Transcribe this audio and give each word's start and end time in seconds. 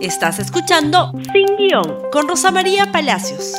Estás 0.00 0.38
escuchando 0.38 1.10
Sin 1.32 1.56
Guión 1.56 2.02
con 2.12 2.28
Rosa 2.28 2.52
María 2.52 2.92
Palacios. 2.92 3.54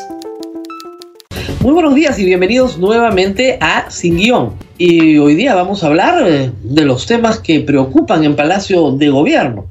Muy 1.60 1.74
buenos 1.74 1.94
días 1.96 2.18
y 2.18 2.24
bienvenidos 2.24 2.78
nuevamente 2.78 3.58
a 3.60 3.92
Sin 3.92 4.16
Guión. 4.16 4.54
Y 4.78 5.18
hoy 5.18 5.36
día 5.36 5.54
vamos 5.54 5.84
a 5.84 5.88
hablar 5.88 6.24
eh, 6.26 6.50
de 6.64 6.86
los 6.86 7.06
temas 7.06 7.40
que 7.40 7.60
preocupan 7.60 8.24
en 8.24 8.38
Palacio 8.38 8.92
de 8.92 9.10
Gobierno. 9.10 9.66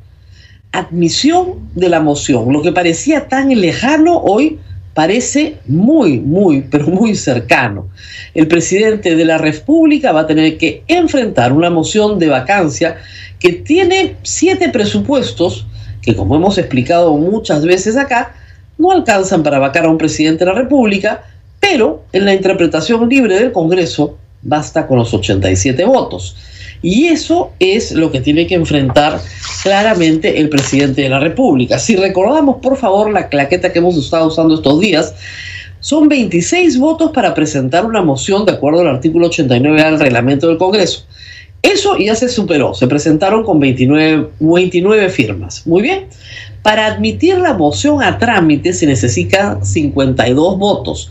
Admisión 0.70 1.71
de 1.74 1.88
la 1.88 2.01
moción. 2.01 2.53
Lo 2.53 2.60
que 2.60 2.72
parecía 2.72 3.28
tan 3.28 3.48
lejano 3.48 4.19
hoy 4.19 4.58
parece 4.92 5.56
muy, 5.66 6.19
muy, 6.19 6.60
pero 6.71 6.88
muy 6.88 7.14
cercano. 7.14 7.88
El 8.35 8.46
presidente 8.46 9.16
de 9.16 9.24
la 9.24 9.38
República 9.38 10.12
va 10.12 10.21
a 10.21 10.26
tener 10.26 10.58
que 10.58 10.82
enfrentar 10.87 11.54
una 11.54 11.71
moción 11.71 12.19
de 12.19 12.28
vacancia 12.28 12.98
que 13.38 13.53
tiene 13.53 14.16
siete 14.22 14.69
presupuestos 14.69 15.67
que, 16.09 16.16
como 16.16 16.37
hemos 16.37 16.56
explicado 16.56 17.12
muchas 17.19 17.67
veces 17.67 17.98
acá, 17.98 18.33
no 18.79 18.93
alcanzan 18.93 19.43
para 19.43 19.59
vacar 19.59 19.85
a 19.85 19.91
un 19.91 19.99
presidente 19.99 20.43
de 20.43 20.51
la 20.51 20.59
República, 20.59 21.23
pero 21.61 22.05
en 22.15 22.25
la 22.25 22.33
interpretación 22.33 23.11
libre 23.11 23.39
del 23.39 23.53
Congreso 23.53 24.16
basta 24.41 24.87
con 24.87 24.97
los 24.97 25.13
87 25.13 25.85
votos. 25.85 26.35
Y 26.80 27.09
eso 27.09 27.51
es 27.59 27.93
lo 27.93 28.11
que 28.11 28.23
tiene 28.23 28.47
que 28.47 28.55
enfrentar 28.55 29.21
claramente 29.63 30.41
el 30.41 30.49
presidente 30.49 31.02
de 31.02 31.11
la 31.11 31.21
República. 31.21 31.79
Si 31.79 31.95
recordamos, 31.95 32.57
por 32.63 32.79
favor, 32.79 33.13
la 33.13 33.29
claqueta 33.29 33.71
que 33.71 33.80
hemos 33.80 33.99
estado 33.99 34.29
usando 34.29 34.55
estos 34.55 34.80
días, 34.80 35.15
son 35.80 36.09
26 36.09 36.79
votos 36.79 37.11
para 37.13 37.35
presentar 37.35 37.85
una 37.85 38.01
moción 38.01 38.47
de 38.47 38.52
acuerdo 38.52 38.80
al 38.80 38.88
artículo 38.88 39.27
89 39.27 39.85
del 39.85 40.01
reglamento 40.01 40.49
del 40.49 40.57
Congreso. 40.57 41.05
Eso 41.62 41.98
ya 41.98 42.15
se 42.15 42.29
superó, 42.29 42.75
se 42.75 42.87
presentaron 42.87 43.45
con 43.45 43.61
29, 43.61 44.29
29 44.41 45.09
firmas. 45.09 45.66
Muy 45.66 45.83
bien. 45.83 46.07
Para 46.62 46.87
admitir 46.87 47.39
la 47.39 47.55
moción 47.55 48.03
a 48.03 48.19
trámite 48.19 48.73
se 48.73 48.87
necesitan 48.87 49.65
52 49.65 50.59
votos 50.59 51.10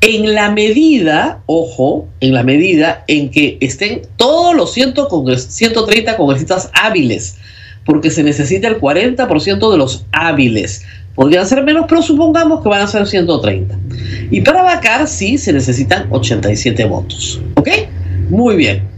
en 0.00 0.34
la 0.34 0.50
medida, 0.50 1.42
ojo, 1.46 2.08
en 2.20 2.34
la 2.34 2.42
medida 2.44 3.04
en 3.08 3.30
que 3.30 3.58
estén 3.60 4.02
todos 4.16 4.54
los 4.54 4.72
130 4.72 6.16
congresistas 6.16 6.70
hábiles, 6.72 7.36
porque 7.84 8.10
se 8.10 8.22
necesita 8.22 8.68
el 8.68 8.80
40% 8.80 9.70
de 9.70 9.78
los 9.78 10.04
hábiles. 10.12 10.84
Podrían 11.14 11.46
ser 11.46 11.64
menos, 11.64 11.86
pero 11.88 12.00
supongamos 12.00 12.62
que 12.62 12.68
van 12.68 12.82
a 12.82 12.86
ser 12.86 13.06
130. 13.06 13.76
Y 14.30 14.40
para 14.42 14.62
vacar, 14.62 15.08
sí, 15.08 15.36
se 15.36 15.52
necesitan 15.52 16.06
87 16.10 16.84
votos. 16.84 17.40
¿Ok? 17.56 17.68
Muy 18.30 18.54
bien. 18.54 18.97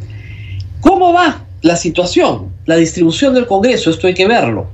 ¿Cómo 0.80 1.12
va 1.12 1.44
la 1.62 1.76
situación? 1.76 2.52
La 2.66 2.76
distribución 2.76 3.34
del 3.34 3.46
Congreso, 3.46 3.90
esto 3.90 4.06
hay 4.06 4.14
que 4.14 4.26
verlo. 4.26 4.68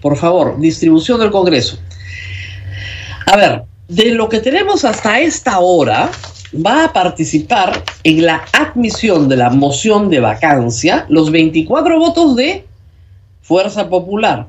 Por 0.00 0.16
favor, 0.16 0.58
distribución 0.60 1.18
del 1.20 1.30
Congreso. 1.30 1.78
A 3.26 3.36
ver, 3.36 3.62
de 3.88 4.12
lo 4.12 4.28
que 4.28 4.40
tenemos 4.40 4.84
hasta 4.84 5.20
esta 5.20 5.58
hora, 5.58 6.10
va 6.54 6.84
a 6.84 6.92
participar 6.92 7.82
en 8.04 8.24
la 8.24 8.44
admisión 8.52 9.28
de 9.28 9.36
la 9.36 9.50
moción 9.50 10.08
de 10.08 10.20
vacancia 10.20 11.06
los 11.08 11.30
24 11.30 11.98
votos 11.98 12.36
de 12.36 12.64
Fuerza 13.42 13.88
Popular. 13.88 14.46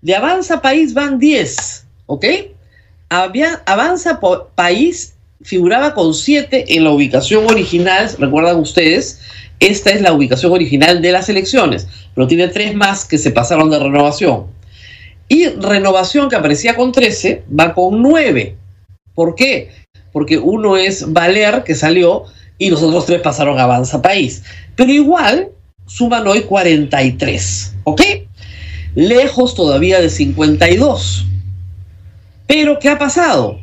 De 0.00 0.14
Avanza 0.14 0.60
País 0.60 0.94
van 0.94 1.18
10, 1.18 1.86
¿ok? 2.06 2.24
Avanza 3.08 4.20
País 4.54 5.14
figuraba 5.42 5.94
con 5.94 6.14
7 6.14 6.76
en 6.76 6.84
la 6.84 6.90
ubicación 6.90 7.46
original, 7.46 8.10
recuerdan 8.18 8.58
ustedes, 8.58 9.20
esta 9.60 9.90
es 9.90 10.00
la 10.00 10.12
ubicación 10.12 10.52
original 10.52 11.02
de 11.02 11.12
las 11.12 11.28
elecciones, 11.28 11.88
pero 12.14 12.26
tiene 12.26 12.48
tres 12.48 12.74
más 12.74 13.04
que 13.04 13.18
se 13.18 13.30
pasaron 13.30 13.70
de 13.70 13.78
renovación. 13.78 14.46
Y 15.28 15.46
Renovación, 15.48 16.30
que 16.30 16.36
aparecía 16.36 16.74
con 16.74 16.90
13, 16.90 17.44
va 17.58 17.74
con 17.74 18.02
9. 18.02 18.56
¿Por 19.14 19.34
qué? 19.34 19.70
Porque 20.10 20.38
uno 20.38 20.76
es 20.76 21.12
Valer, 21.12 21.64
que 21.64 21.74
salió, 21.74 22.24
y 22.56 22.70
los 22.70 22.82
otros 22.82 23.06
tres 23.06 23.20
pasaron 23.20 23.58
a 23.58 23.64
Avanza 23.64 24.00
País. 24.00 24.42
Pero 24.74 24.90
igual 24.90 25.50
suman 25.86 26.26
hoy 26.26 26.42
43. 26.42 27.74
¿Ok? 27.84 28.02
Lejos 28.94 29.54
todavía 29.54 30.00
de 30.00 30.08
52. 30.08 31.26
Pero 32.46 32.78
¿qué 32.78 32.88
ha 32.88 32.98
pasado? 32.98 33.60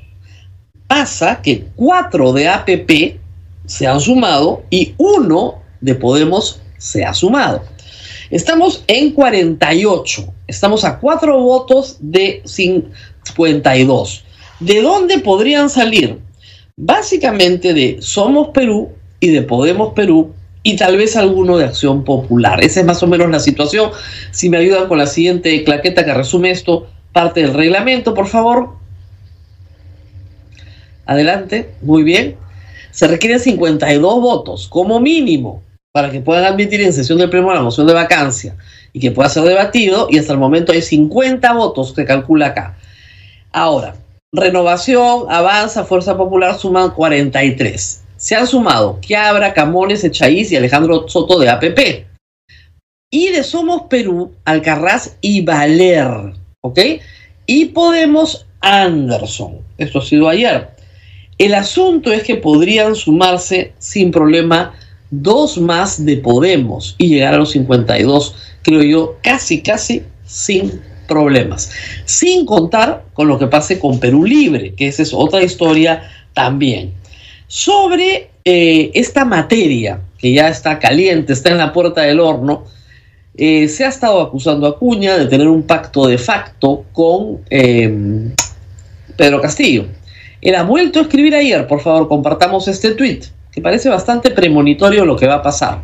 Pasa 0.87 1.41
que 1.41 1.65
4 1.75 2.33
de 2.33 2.47
APP 2.47 3.19
se 3.65 3.87
han 3.87 3.99
sumado 3.99 4.63
y 4.69 4.93
uno 4.97 5.64
de 5.85 5.93
Podemos 5.93 6.59
se 6.79 7.05
ha 7.05 7.13
sumado. 7.13 7.61
Estamos 8.31 8.83
en 8.87 9.11
48. 9.11 10.33
Estamos 10.47 10.83
a 10.83 10.99
cuatro 10.99 11.39
votos 11.39 11.97
de 11.99 12.41
52. 12.43 14.25
¿De 14.59 14.81
dónde 14.81 15.19
podrían 15.19 15.69
salir? 15.69 16.17
Básicamente 16.75 17.73
de 17.73 17.97
Somos 18.01 18.49
Perú 18.49 18.93
y 19.19 19.27
de 19.29 19.43
Podemos 19.43 19.93
Perú 19.93 20.33
y 20.63 20.75
tal 20.75 20.97
vez 20.97 21.15
alguno 21.15 21.57
de 21.57 21.65
Acción 21.65 22.03
Popular. 22.03 22.63
Esa 22.63 22.79
es 22.79 22.85
más 22.85 23.03
o 23.03 23.07
menos 23.07 23.29
la 23.29 23.39
situación. 23.39 23.91
Si 24.31 24.49
me 24.49 24.57
ayudan 24.57 24.87
con 24.87 24.97
la 24.97 25.05
siguiente 25.05 25.63
claqueta 25.63 26.03
que 26.03 26.15
resume 26.15 26.49
esto, 26.49 26.87
parte 27.13 27.43
del 27.43 27.53
reglamento, 27.53 28.15
por 28.15 28.27
favor. 28.27 28.69
Adelante, 31.05 31.75
muy 31.83 32.01
bien. 32.01 32.37
Se 32.89 33.07
requieren 33.07 33.39
52 33.39 34.21
votos 34.21 34.67
como 34.67 34.99
mínimo 34.99 35.61
para 35.95 36.11
que 36.11 36.19
puedan 36.19 36.43
admitir 36.43 36.81
en 36.81 36.91
sesión 36.91 37.19
del 37.19 37.29
Pleno 37.29 37.53
la 37.53 37.61
moción 37.61 37.87
de 37.87 37.93
vacancia 37.93 38.57
y 38.91 38.99
que 38.99 39.11
pueda 39.11 39.29
ser 39.29 39.43
debatido, 39.43 40.09
y 40.11 40.17
hasta 40.17 40.33
el 40.33 40.39
momento 40.39 40.73
hay 40.73 40.81
50 40.81 41.53
votos 41.53 41.93
que 41.93 42.03
calcula 42.03 42.47
acá. 42.47 42.75
Ahora, 43.53 43.95
Renovación, 44.33 45.27
Avanza, 45.29 45.85
Fuerza 45.85 46.17
Popular 46.17 46.59
suman 46.59 46.91
43. 46.91 48.03
Se 48.17 48.35
han 48.35 48.45
sumado 48.45 48.99
Quiabra, 48.99 49.53
Camones, 49.53 50.03
Echaíz 50.03 50.51
y 50.51 50.57
Alejandro 50.57 51.07
Soto 51.07 51.39
de 51.39 51.47
APP. 51.47 52.05
Y 53.09 53.29
de 53.29 53.41
Somos 53.45 53.83
Perú, 53.83 54.33
Alcarraz 54.43 55.15
y 55.21 55.45
Valer, 55.45 56.33
¿ok? 56.59 56.79
Y 57.45 57.67
Podemos 57.67 58.45
Anderson. 58.59 59.59
Esto 59.77 59.99
ha 59.99 60.05
sido 60.05 60.27
ayer. 60.27 60.71
El 61.37 61.53
asunto 61.53 62.11
es 62.11 62.23
que 62.23 62.35
podrían 62.35 62.95
sumarse 62.95 63.71
sin 63.77 64.11
problema 64.11 64.73
dos 65.11 65.57
más 65.57 66.05
de 66.05 66.17
Podemos 66.17 66.95
y 66.97 67.09
llegar 67.09 67.33
a 67.33 67.37
los 67.37 67.51
52, 67.51 68.35
creo 68.63 68.83
yo, 68.83 69.17
casi, 69.21 69.61
casi 69.61 70.03
sin 70.25 70.81
problemas. 71.07 71.71
Sin 72.05 72.45
contar 72.45 73.05
con 73.13 73.27
lo 73.27 73.37
que 73.37 73.47
pase 73.47 73.79
con 73.79 73.99
Perú 73.99 74.25
Libre, 74.25 74.73
que 74.73 74.87
esa 74.87 75.03
es 75.03 75.13
otra 75.13 75.43
historia 75.43 76.03
también. 76.33 76.93
Sobre 77.47 78.29
eh, 78.43 78.91
esta 78.93 79.25
materia, 79.25 80.01
que 80.17 80.33
ya 80.33 80.49
está 80.49 80.79
caliente, 80.79 81.33
está 81.33 81.49
en 81.51 81.57
la 81.57 81.71
puerta 81.71 82.01
del 82.01 82.19
horno, 82.19 82.65
eh, 83.37 83.67
se 83.67 83.83
ha 83.83 83.89
estado 83.89 84.21
acusando 84.21 84.65
a 84.65 84.79
Cuña 84.79 85.17
de 85.17 85.25
tener 85.25 85.47
un 85.47 85.63
pacto 85.63 86.07
de 86.07 86.17
facto 86.17 86.85
con 86.93 87.41
eh, 87.49 88.33
Pedro 89.17 89.41
Castillo. 89.41 89.85
Él 90.41 90.55
ha 90.55 90.63
vuelto 90.63 90.99
a 90.99 91.01
escribir 91.03 91.35
ayer, 91.35 91.67
por 91.67 91.81
favor, 91.81 92.07
compartamos 92.07 92.67
este 92.67 92.91
tweet 92.91 93.21
que 93.55 93.61
parece 93.61 93.87
bastante 93.87 94.31
premonitorio 94.31 95.05
lo 95.05 95.15
que 95.15 95.27
va 95.27 95.35
a 95.35 95.41
pasar. 95.41 95.79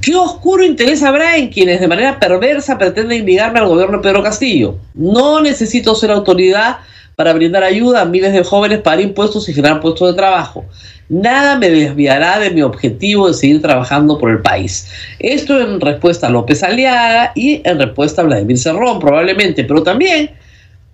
¿Qué 0.00 0.16
oscuro 0.16 0.64
interés 0.64 1.04
habrá 1.04 1.36
en 1.36 1.48
quienes 1.48 1.78
de 1.78 1.86
manera 1.86 2.18
perversa 2.18 2.76
pretenden 2.76 3.24
ligarme 3.24 3.60
al 3.60 3.68
gobierno 3.68 3.98
de 3.98 4.02
Pedro 4.02 4.20
Castillo? 4.20 4.78
No 4.92 5.40
necesito 5.40 5.94
ser 5.94 6.10
autoridad 6.10 6.78
para 7.14 7.32
brindar 7.34 7.62
ayuda 7.62 8.00
a 8.00 8.04
miles 8.04 8.32
de 8.32 8.42
jóvenes 8.42 8.80
para 8.80 9.00
impuestos 9.00 9.48
y 9.48 9.54
generar 9.54 9.80
puestos 9.80 10.08
de 10.08 10.16
trabajo. 10.16 10.64
Nada 11.08 11.56
me 11.56 11.70
desviará 11.70 12.40
de 12.40 12.50
mi 12.50 12.62
objetivo 12.62 13.28
de 13.28 13.34
seguir 13.34 13.62
trabajando 13.62 14.18
por 14.18 14.30
el 14.30 14.42
país. 14.42 14.88
Esto 15.20 15.60
en 15.60 15.80
respuesta 15.80 16.26
a 16.26 16.30
López 16.30 16.64
Aliaga 16.64 17.30
y 17.36 17.62
en 17.64 17.78
respuesta 17.78 18.22
a 18.22 18.24
Vladimir 18.24 18.58
Cerrón, 18.58 18.98
probablemente, 18.98 19.62
pero 19.62 19.84
también 19.84 20.32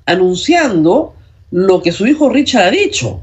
anunciando 0.05 1.15
lo 1.51 1.81
que 1.81 1.93
su 1.93 2.07
hijo 2.07 2.29
Richard 2.29 2.67
ha 2.67 2.71
dicho. 2.71 3.23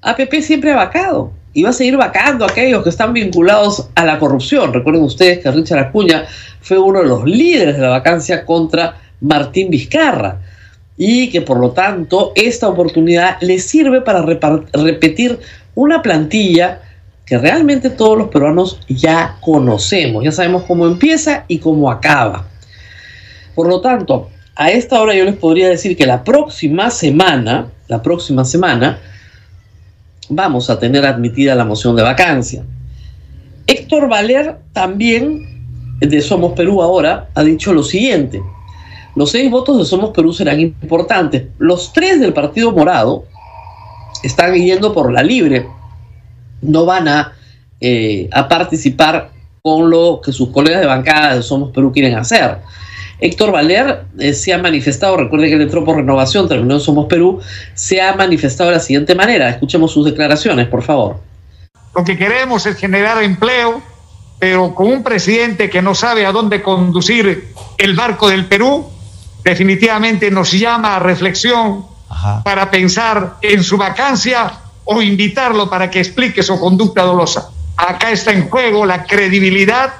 APP 0.00 0.40
siempre 0.40 0.72
ha 0.72 0.76
vacado 0.76 1.30
y 1.56 1.62
va 1.62 1.70
a 1.70 1.72
seguir 1.72 1.96
vacando 1.96 2.44
a 2.44 2.50
aquellos 2.50 2.82
que 2.82 2.90
están 2.90 3.14
vinculados 3.14 3.88
a 3.94 4.04
la 4.04 4.18
corrupción. 4.18 4.74
Recuerden 4.74 5.02
ustedes 5.02 5.38
que 5.38 5.50
Richard 5.50 5.86
Acuña 5.86 6.26
fue 6.60 6.78
uno 6.78 7.00
de 7.00 7.06
los 7.06 7.24
líderes 7.24 7.76
de 7.76 7.80
la 7.80 7.88
vacancia 7.88 8.44
contra 8.44 8.98
Martín 9.22 9.70
Vizcarra 9.70 10.38
y 10.98 11.30
que 11.30 11.40
por 11.40 11.58
lo 11.58 11.70
tanto 11.70 12.32
esta 12.34 12.68
oportunidad 12.68 13.38
le 13.40 13.58
sirve 13.58 14.02
para 14.02 14.20
repetir 14.20 15.38
una 15.74 16.02
plantilla 16.02 16.82
que 17.24 17.38
realmente 17.38 17.88
todos 17.88 18.18
los 18.18 18.28
peruanos 18.28 18.78
ya 18.86 19.38
conocemos, 19.40 20.24
ya 20.24 20.32
sabemos 20.32 20.64
cómo 20.64 20.86
empieza 20.86 21.46
y 21.48 21.58
cómo 21.58 21.90
acaba. 21.90 22.48
Por 23.54 23.66
lo 23.66 23.80
tanto, 23.80 24.28
a 24.54 24.70
esta 24.70 25.00
hora 25.00 25.14
yo 25.14 25.24
les 25.24 25.36
podría 25.36 25.70
decir 25.70 25.96
que 25.96 26.04
la 26.04 26.22
próxima 26.22 26.90
semana, 26.90 27.68
la 27.88 28.02
próxima 28.02 28.44
semana, 28.44 28.98
vamos 30.28 30.70
a 30.70 30.78
tener 30.78 31.04
admitida 31.06 31.54
la 31.54 31.64
moción 31.64 31.96
de 31.96 32.02
vacancia. 32.02 32.64
Héctor 33.66 34.08
Valer 34.08 34.58
también, 34.72 35.98
de 36.00 36.20
Somos 36.20 36.52
Perú 36.52 36.82
ahora, 36.82 37.28
ha 37.34 37.42
dicho 37.42 37.72
lo 37.72 37.82
siguiente. 37.82 38.42
Los 39.14 39.30
seis 39.30 39.50
votos 39.50 39.78
de 39.78 39.84
Somos 39.84 40.10
Perú 40.10 40.32
serán 40.32 40.60
importantes. 40.60 41.44
Los 41.58 41.92
tres 41.92 42.20
del 42.20 42.32
Partido 42.32 42.72
Morado 42.72 43.24
están 44.22 44.54
yendo 44.54 44.92
por 44.92 45.10
la 45.12 45.22
libre. 45.22 45.66
No 46.60 46.84
van 46.84 47.08
a, 47.08 47.32
eh, 47.80 48.28
a 48.32 48.48
participar 48.48 49.30
con 49.62 49.90
lo 49.90 50.20
que 50.22 50.32
sus 50.32 50.50
colegas 50.50 50.80
de 50.80 50.86
bancada 50.86 51.34
de 51.34 51.42
Somos 51.42 51.72
Perú 51.72 51.92
quieren 51.92 52.14
hacer. 52.14 52.58
Héctor 53.18 53.50
Valer 53.50 54.04
eh, 54.18 54.34
se 54.34 54.52
ha 54.52 54.58
manifestado, 54.58 55.16
recuerde 55.16 55.48
que 55.48 55.54
él 55.54 55.62
entró 55.62 55.84
por 55.84 55.96
renovación, 55.96 56.48
terminó 56.48 56.74
en 56.74 56.80
Somos 56.80 57.06
Perú, 57.06 57.40
se 57.74 58.00
ha 58.00 58.14
manifestado 58.14 58.70
de 58.70 58.76
la 58.76 58.82
siguiente 58.82 59.14
manera. 59.14 59.48
Escuchemos 59.48 59.92
sus 59.92 60.04
declaraciones, 60.04 60.68
por 60.68 60.82
favor. 60.82 61.20
Lo 61.94 62.04
que 62.04 62.18
queremos 62.18 62.66
es 62.66 62.76
generar 62.76 63.22
empleo, 63.22 63.82
pero 64.38 64.74
con 64.74 64.88
un 64.88 65.02
presidente 65.02 65.70
que 65.70 65.80
no 65.80 65.94
sabe 65.94 66.26
a 66.26 66.32
dónde 66.32 66.62
conducir 66.62 67.48
el 67.78 67.94
barco 67.94 68.28
del 68.28 68.44
Perú, 68.46 68.86
definitivamente 69.42 70.30
nos 70.30 70.52
llama 70.52 70.96
a 70.96 70.98
reflexión 70.98 71.86
para 72.44 72.70
pensar 72.70 73.36
en 73.40 73.62
su 73.62 73.76
vacancia 73.76 74.52
o 74.84 75.00
invitarlo 75.00 75.70
para 75.70 75.90
que 75.90 76.00
explique 76.00 76.42
su 76.42 76.58
conducta 76.60 77.02
dolosa. 77.02 77.50
Acá 77.76 78.10
está 78.10 78.32
en 78.32 78.48
juego 78.48 78.84
la 78.86 79.04
credibilidad, 79.04 79.94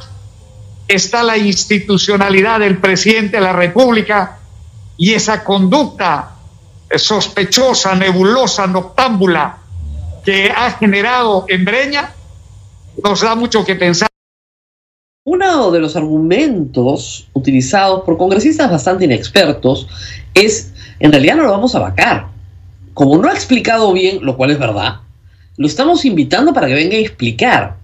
está 0.89 1.23
la 1.23 1.37
institucionalidad 1.37 2.61
del 2.61 2.79
presidente 2.79 3.39
de 3.39 3.43
la 3.43 3.53
República 3.53 4.39
y 4.97 5.13
esa 5.15 5.43
conducta 5.45 6.37
sospechosa, 6.95 7.95
nebulosa, 7.95 8.67
noctámbula 8.67 9.59
que 10.25 10.51
ha 10.51 10.73
generado 10.73 11.45
en 11.49 11.65
Breña 11.65 12.13
nos 13.03 13.21
da 13.21 13.35
mucho 13.35 13.65
que 13.65 13.77
pensar. 13.77 14.09
Uno 15.25 15.71
de 15.71 15.81
los 15.81 15.97
argumentos 15.97 17.29
utilizados 17.33 18.05
por 18.05 18.17
congresistas 18.17 18.71
bastante 18.71 19.05
inexpertos 19.05 19.89
es, 20.35 20.73
en 21.01 21.11
realidad 21.11 21.37
no 21.37 21.45
lo 21.45 21.51
vamos 21.51 21.75
a 21.75 21.81
vacar. 21.81 22.29
Como 22.95 23.19
no 23.19 23.29
ha 23.29 23.35
explicado 23.35 23.93
bien, 23.93 24.25
lo 24.25 24.37
cual 24.37 24.53
es 24.53 24.59
verdad, 24.59 25.01
lo 25.57 25.67
estamos 25.67 26.05
invitando 26.05 26.53
para 26.53 26.69
que 26.69 26.75
venga 26.75 26.97
a 26.97 27.01
explicar. 27.01 27.77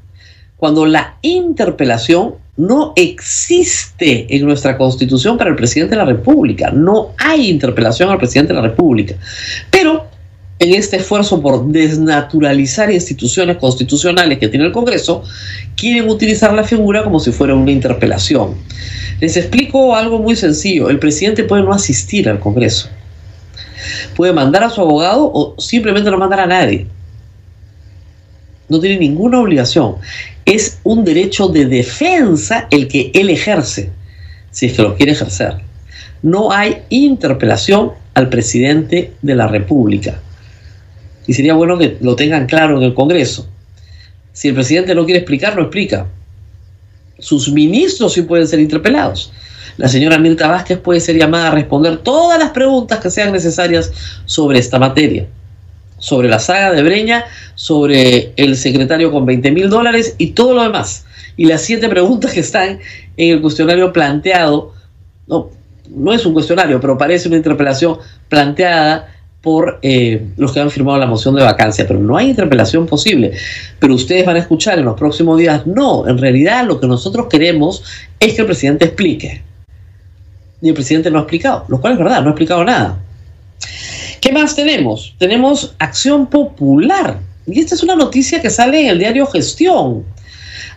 Cuando 0.57 0.87
la 0.87 1.17
interpelación 1.23 2.37
no 2.57 2.93
existe 2.97 4.27
en 4.35 4.45
nuestra 4.45 4.77
constitución 4.77 5.39
para 5.39 5.51
el 5.51 5.57
presidente 5.57 5.95
de 5.95 6.05
la 6.05 6.05
República. 6.05 6.71
No 6.71 7.15
hay 7.19 7.49
interpelación 7.49 8.11
al 8.11 8.19
presidente 8.19 8.53
de 8.53 8.61
la 8.61 8.69
República. 8.69 9.15
Pero 9.71 10.07
en 10.59 10.75
este 10.75 10.99
esfuerzo 10.99 11.41
por 11.41 11.67
desnaturalizar 11.67 12.91
instituciones 12.91 13.57
constitucionales 13.57 14.39
que 14.39 14.49
tiene 14.49 14.67
el 14.67 14.73
Congreso, 14.73 15.25
quieren 15.77 16.09
utilizar 16.09 16.53
la 16.53 16.63
figura 16.63 17.03
como 17.03 17.19
si 17.19 17.33
fuera 17.33 17.55
una 17.55 17.73
interpelación. 17.73 18.55
Les 19.21 19.37
explico 19.37 19.97
algo 19.97 20.19
muy 20.19 20.37
sencillo. 20.37 20.91
El 20.91 20.99
presidente 20.99 21.45
puede 21.45 21.63
no 21.63 21.73
asistir 21.73 22.29
al 22.29 22.39
Congreso. 22.39 22.89
Puede 24.15 24.33
mandar 24.33 24.63
a 24.63 24.71
su 24.71 24.81
abogado 24.81 25.31
o 25.33 25.55
simplemente 25.59 26.11
no 26.11 26.19
mandar 26.19 26.41
a 26.41 26.47
nadie. 26.47 26.87
No 28.73 28.81
tiene 28.81 28.97
ninguna 28.97 29.39
obligación. 29.39 29.97
Es 30.47 30.79
un 30.83 31.05
derecho 31.05 31.49
de 31.49 31.67
defensa 31.67 32.69
el 32.71 32.89
que 32.89 33.11
él 33.13 33.29
ejerce, 33.29 33.91
si 34.51 34.65
es 34.65 34.73
que 34.73 34.81
lo 34.81 34.97
quiere 34.97 35.13
ejercer. 35.13 35.59
No 36.23 36.51
hay 36.53 36.79
interpelación 36.89 37.93
al 38.15 38.31
presidente 38.31 39.13
de 39.21 39.35
la 39.35 39.47
República 39.47 40.23
y 41.27 41.35
sería 41.35 41.53
bueno 41.53 41.77
que 41.77 41.99
lo 42.01 42.17
tengan 42.17 42.47
claro 42.47 42.79
en 42.79 42.85
el 42.85 42.95
Congreso. 42.95 43.47
Si 44.33 44.49
el 44.49 44.55
presidente 44.55 44.95
no 44.95 45.05
quiere 45.05 45.19
explicar, 45.19 45.55
no 45.55 45.65
explica. 45.65 46.07
Sus 47.19 47.53
ministros 47.53 48.15
sí 48.15 48.23
pueden 48.23 48.49
ser 48.49 48.59
interpelados. 48.59 49.35
La 49.77 49.89
señora 49.89 50.17
Mirta 50.17 50.49
Vázquez 50.49 50.79
puede 50.79 51.01
ser 51.01 51.19
llamada 51.19 51.49
a 51.49 51.55
responder 51.55 51.99
todas 51.99 52.39
las 52.39 52.53
preguntas 52.53 53.01
que 53.01 53.11
sean 53.11 53.33
necesarias 53.33 53.93
sobre 54.25 54.61
esta 54.61 54.79
materia. 54.79 55.27
Sobre 56.03 56.29
la 56.29 56.41
saga 56.41 56.73
de 56.73 56.83
Breña, 56.83 57.25
sobre 57.55 58.33
el 58.37 58.57
secretario 58.57 59.13
con 59.13 59.25
20 59.25 59.53
mil 59.53 59.71
dólares 59.71 60.17
y 60.19 60.33
todo 60.33 60.55
lo 60.55 60.63
demás. 60.65 61.07
Y 61.37 61.45
las 61.47 61.63
siete 61.63 61.89
preguntas 61.89 62.33
que 62.33 62.41
están 62.41 62.81
en 63.17 63.31
el 63.37 63.41
cuestionario 63.41 63.93
planteado, 63.93 64.75
no, 65.29 65.51
no 65.89 66.13
es 66.13 66.27
un 66.27 66.35
cuestionario, 66.35 66.81
pero 66.81 66.99
parece 66.99 67.29
una 67.29 67.37
interpelación 67.37 67.99
planteada 68.29 69.09
por 69.43 69.81
eh, 69.83 70.29
los 70.37 70.53
que 70.53 70.61
han 70.61 70.71
firmado 70.71 70.99
la 70.99 71.07
moción 71.07 71.35
de 71.35 71.43
vacancia, 71.43 71.87
pero 71.87 71.99
no 71.99 72.17
hay 72.17 72.31
interpelación 72.31 72.87
posible. 72.87 73.33
Pero 73.79 73.95
ustedes 73.95 74.25
van 74.25 74.37
a 74.37 74.39
escuchar 74.39 74.79
en 74.79 74.85
los 74.85 74.99
próximos 74.99 75.39
días, 75.39 75.67
no, 75.67 76.09
en 76.09 76.19
realidad 76.19 76.65
lo 76.67 76.81
que 76.81 76.87
nosotros 76.87 77.27
queremos 77.29 77.85
es 78.21 78.35
que 78.35 78.41
el 78.41 78.47
presidente 78.47 78.87
explique. 78.87 79.43
Y 80.61 80.69
el 80.69 80.75
presidente 80.75 81.11
no 81.11 81.19
ha 81.19 81.23
explicado, 81.23 81.65
lo 81.69 81.81
cual 81.81 81.95
es 81.95 81.99
verdad, 81.99 82.23
no 82.23 82.29
ha 82.29 82.31
explicado 82.31 82.65
nada. 82.65 82.99
¿Qué 84.23 84.31
más 84.31 84.55
tenemos? 84.55 85.17
Tenemos 85.19 85.75
Acción 85.81 86.29
Popular. 86.29 87.19
Y 87.45 87.59
esta 87.59 87.75
es 87.75 87.83
una 87.83 87.97
noticia 87.97 88.41
que 88.41 88.51
sale 88.51 88.81
en 88.81 88.87
el 88.87 89.01
diario 89.01 89.27
Gestión. 89.27 90.05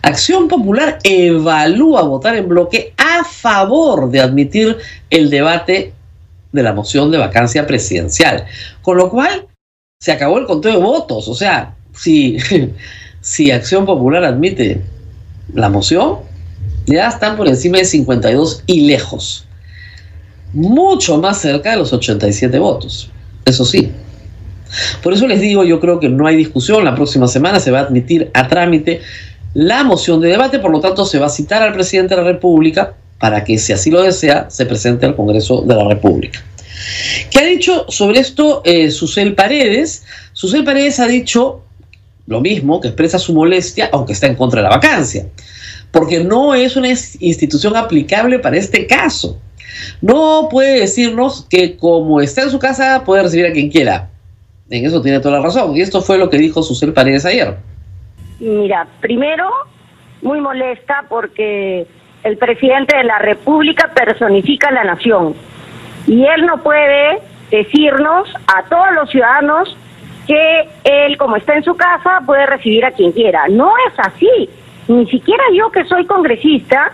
Acción 0.02 0.48
Popular 0.48 0.98
evalúa 1.04 2.02
votar 2.02 2.34
en 2.34 2.48
bloque 2.48 2.92
a 2.96 3.22
favor 3.22 4.10
de 4.10 4.18
admitir 4.18 4.76
el 5.10 5.30
debate 5.30 5.92
de 6.50 6.62
la 6.64 6.72
moción 6.72 7.12
de 7.12 7.18
vacancia 7.18 7.68
presidencial. 7.68 8.46
Con 8.82 8.96
lo 8.96 9.10
cual, 9.10 9.46
se 10.00 10.10
acabó 10.10 10.38
el 10.38 10.46
conteo 10.46 10.72
de 10.72 10.78
votos. 10.78 11.28
O 11.28 11.34
sea, 11.36 11.76
si, 11.94 12.38
si 13.20 13.52
Acción 13.52 13.86
Popular 13.86 14.24
admite 14.24 14.80
la 15.54 15.68
moción, 15.68 16.18
ya 16.86 17.06
están 17.06 17.36
por 17.36 17.46
encima 17.46 17.78
de 17.78 17.84
52 17.84 18.64
y 18.66 18.88
lejos. 18.88 19.46
Mucho 20.52 21.18
más 21.18 21.40
cerca 21.40 21.70
de 21.70 21.76
los 21.76 21.92
87 21.92 22.58
votos. 22.58 23.12
Eso 23.46 23.64
sí. 23.64 23.90
Por 25.02 25.14
eso 25.14 25.26
les 25.26 25.40
digo, 25.40 25.64
yo 25.64 25.80
creo 25.80 25.98
que 25.98 26.08
no 26.08 26.26
hay 26.26 26.36
discusión. 26.36 26.84
La 26.84 26.94
próxima 26.94 27.28
semana 27.28 27.60
se 27.60 27.70
va 27.70 27.78
a 27.78 27.82
admitir 27.82 28.30
a 28.34 28.48
trámite 28.48 29.00
la 29.54 29.84
moción 29.84 30.20
de 30.20 30.28
debate, 30.28 30.58
por 30.58 30.70
lo 30.70 30.80
tanto 30.80 31.06
se 31.06 31.18
va 31.18 31.26
a 31.26 31.30
citar 31.30 31.62
al 31.62 31.72
presidente 31.72 32.14
de 32.14 32.20
la 32.20 32.26
República 32.26 32.94
para 33.18 33.42
que, 33.44 33.56
si 33.56 33.72
así 33.72 33.90
lo 33.90 34.02
desea, 34.02 34.50
se 34.50 34.66
presente 34.66 35.06
al 35.06 35.16
Congreso 35.16 35.62
de 35.62 35.74
la 35.74 35.88
República. 35.88 36.44
¿Qué 37.30 37.38
ha 37.38 37.44
dicho 37.46 37.86
sobre 37.88 38.20
esto 38.20 38.60
eh, 38.64 38.90
Susel 38.90 39.34
Paredes? 39.34 40.04
Susel 40.34 40.64
Paredes 40.64 41.00
ha 41.00 41.06
dicho 41.06 41.62
lo 42.26 42.40
mismo, 42.40 42.80
que 42.80 42.88
expresa 42.88 43.18
su 43.18 43.32
molestia, 43.32 43.88
aunque 43.92 44.12
está 44.12 44.26
en 44.26 44.34
contra 44.34 44.60
de 44.60 44.64
la 44.64 44.74
vacancia, 44.74 45.26
porque 45.92 46.22
no 46.22 46.54
es 46.54 46.76
una 46.76 46.88
institución 46.88 47.76
aplicable 47.76 48.40
para 48.40 48.56
este 48.56 48.86
caso. 48.86 49.38
No 50.00 50.48
puede 50.50 50.80
decirnos 50.80 51.46
que 51.48 51.76
como 51.76 52.20
está 52.20 52.42
en 52.42 52.50
su 52.50 52.58
casa 52.58 53.02
puede 53.04 53.22
recibir 53.22 53.46
a 53.46 53.52
quien 53.52 53.70
quiera. 53.70 54.08
En 54.70 54.84
eso 54.84 55.00
tiene 55.00 55.20
toda 55.20 55.38
la 55.38 55.44
razón. 55.44 55.76
Y 55.76 55.80
esto 55.80 56.00
fue 56.00 56.18
lo 56.18 56.28
que 56.28 56.38
dijo 56.38 56.62
Susel 56.62 56.92
Paredes 56.92 57.24
ayer. 57.24 57.56
Mira, 58.40 58.86
primero, 59.00 59.48
muy 60.22 60.40
molesta 60.40 61.04
porque 61.08 61.86
el 62.24 62.36
presidente 62.36 62.96
de 62.96 63.04
la 63.04 63.18
República 63.18 63.92
personifica 63.94 64.70
la 64.70 64.84
nación. 64.84 65.34
Y 66.06 66.24
él 66.24 66.46
no 66.46 66.62
puede 66.62 67.20
decirnos 67.50 68.28
a 68.46 68.64
todos 68.64 68.92
los 68.94 69.10
ciudadanos 69.10 69.76
que 70.26 70.68
él, 70.84 71.16
como 71.18 71.36
está 71.36 71.54
en 71.54 71.62
su 71.62 71.76
casa, 71.76 72.22
puede 72.26 72.46
recibir 72.46 72.84
a 72.84 72.90
quien 72.90 73.12
quiera. 73.12 73.46
No 73.48 73.72
es 73.88 73.94
así. 73.98 74.50
Ni 74.88 75.06
siquiera 75.06 75.42
yo 75.54 75.70
que 75.70 75.84
soy 75.84 76.04
congresista, 76.06 76.92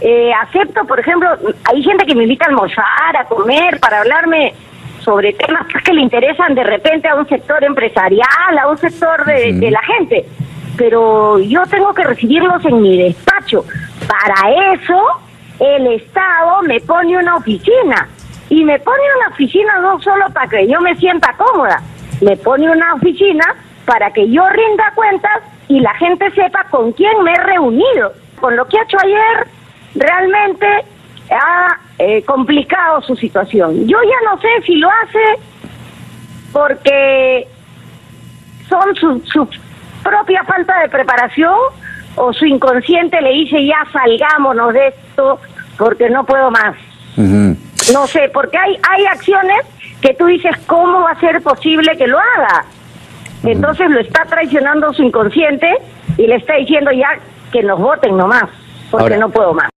eh, 0.00 0.32
acepto, 0.32 0.84
por 0.84 1.00
ejemplo, 1.00 1.28
hay 1.64 1.82
gente 1.82 2.06
que 2.06 2.14
me 2.14 2.24
invita 2.24 2.44
a 2.46 2.48
almorzar, 2.48 3.16
a 3.18 3.24
comer, 3.24 3.80
para 3.80 4.00
hablarme 4.00 4.54
sobre 5.00 5.32
temas 5.32 5.66
que 5.84 5.92
le 5.92 6.02
interesan 6.02 6.54
de 6.54 6.64
repente 6.64 7.08
a 7.08 7.14
un 7.14 7.28
sector 7.28 7.62
empresarial, 7.64 8.58
a 8.60 8.68
un 8.68 8.78
sector 8.78 9.24
de, 9.24 9.54
de 9.54 9.70
la 9.70 9.82
gente. 9.82 10.24
Pero 10.76 11.38
yo 11.40 11.62
tengo 11.66 11.92
que 11.94 12.04
recibirlos 12.04 12.64
en 12.64 12.80
mi 12.80 13.02
despacho. 13.02 13.64
Para 14.06 14.72
eso 14.72 15.02
el 15.58 15.86
Estado 15.88 16.62
me 16.62 16.80
pone 16.80 17.16
una 17.16 17.36
oficina. 17.36 18.08
Y 18.50 18.64
me 18.64 18.78
pone 18.78 19.02
una 19.18 19.28
oficina 19.34 19.78
no 19.80 20.00
solo 20.00 20.26
para 20.32 20.48
que 20.48 20.66
yo 20.66 20.80
me 20.80 20.94
sienta 20.96 21.34
cómoda, 21.36 21.82
me 22.22 22.34
pone 22.36 22.70
una 22.70 22.94
oficina 22.94 23.44
para 23.84 24.10
que 24.10 24.30
yo 24.30 24.48
rinda 24.48 24.90
cuentas 24.94 25.42
y 25.68 25.80
la 25.80 25.92
gente 25.94 26.30
sepa 26.30 26.64
con 26.70 26.92
quién 26.92 27.22
me 27.22 27.32
he 27.32 27.38
reunido. 27.38 28.12
Con 28.40 28.56
lo 28.56 28.66
que 28.66 28.78
ha 28.78 28.82
hecho 28.82 28.96
ayer, 29.02 29.48
realmente 29.94 30.66
ha 31.30 31.78
eh, 31.98 32.22
complicado 32.24 33.02
su 33.02 33.16
situación. 33.16 33.86
Yo 33.86 33.98
ya 34.02 34.30
no 34.30 34.40
sé 34.40 34.48
si 34.64 34.76
lo 34.76 34.88
hace 34.88 35.42
porque 36.52 37.46
son 38.68 38.94
su, 38.96 39.20
su 39.26 39.48
propia 40.02 40.44
falta 40.44 40.80
de 40.80 40.88
preparación 40.88 41.56
o 42.16 42.32
su 42.32 42.46
inconsciente 42.46 43.20
le 43.20 43.30
dice 43.30 43.64
ya 43.64 43.86
salgámonos 43.92 44.74
de 44.74 44.88
esto 44.88 45.38
porque 45.76 46.10
no 46.10 46.24
puedo 46.24 46.50
más. 46.50 46.76
No 47.92 48.06
sé, 48.06 48.30
porque 48.32 48.56
hay, 48.56 48.78
hay 48.88 49.06
acciones 49.06 49.66
que 50.00 50.14
tú 50.14 50.26
dices, 50.26 50.56
¿cómo 50.66 51.00
va 51.00 51.12
a 51.12 51.20
ser 51.20 51.42
posible 51.42 51.96
que 51.96 52.06
lo 52.06 52.18
haga? 52.18 52.64
Entonces 53.42 53.90
lo 53.90 54.00
está 54.00 54.24
traicionando 54.24 54.92
su 54.92 55.02
inconsciente 55.02 55.68
y 56.16 56.26
le 56.26 56.36
está 56.36 56.54
diciendo 56.54 56.90
ya 56.92 57.18
que 57.52 57.62
nos 57.62 57.78
voten 57.78 58.16
nomás, 58.16 58.44
porque 58.90 59.16
no 59.16 59.30
puedo 59.30 59.54
más. 59.54 59.70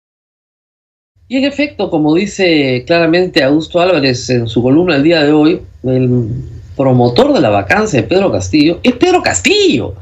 Y 1.31 1.37
en 1.37 1.45
efecto, 1.45 1.91
como 1.91 2.15
dice 2.15 2.85
claramente 2.87 3.43
Augusto 3.43 3.81
Álvarez 3.81 4.31
en 4.31 4.49
su 4.49 4.63
columna 4.63 4.97
el 4.97 5.03
día 5.03 5.23
de 5.23 5.33
hoy, 5.33 5.61
el 5.85 6.31
promotor 6.75 7.35
de 7.35 7.41
la 7.41 7.51
vacancia 7.51 8.01
de 8.01 8.09
Pedro 8.09 8.33
Castillo 8.33 8.81
es 8.83 8.95
Pedro 8.95 9.23
Castillo. 9.23 9.95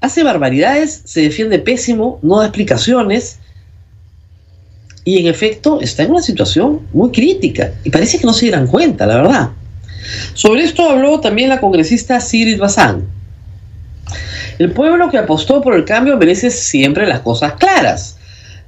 Hace 0.00 0.24
barbaridades, 0.24 1.02
se 1.04 1.22
defiende 1.22 1.60
pésimo, 1.60 2.18
no 2.22 2.40
da 2.40 2.46
explicaciones 2.46 3.38
y 5.04 5.18
en 5.20 5.28
efecto 5.28 5.80
está 5.80 6.02
en 6.02 6.10
una 6.10 6.22
situación 6.22 6.80
muy 6.92 7.12
crítica 7.12 7.72
y 7.84 7.90
parece 7.90 8.18
que 8.18 8.26
no 8.26 8.32
se 8.32 8.46
dieran 8.46 8.66
cuenta, 8.66 9.06
la 9.06 9.16
verdad. 9.18 9.50
Sobre 10.34 10.64
esto 10.64 10.90
habló 10.90 11.20
también 11.20 11.50
la 11.50 11.60
congresista 11.60 12.20
Sigrid 12.20 12.58
Bazán. 12.58 13.06
El 14.58 14.72
pueblo 14.72 15.08
que 15.08 15.18
apostó 15.18 15.62
por 15.62 15.76
el 15.76 15.84
cambio 15.84 16.16
merece 16.16 16.50
siempre 16.50 17.06
las 17.06 17.20
cosas 17.20 17.52
claras. 17.54 18.17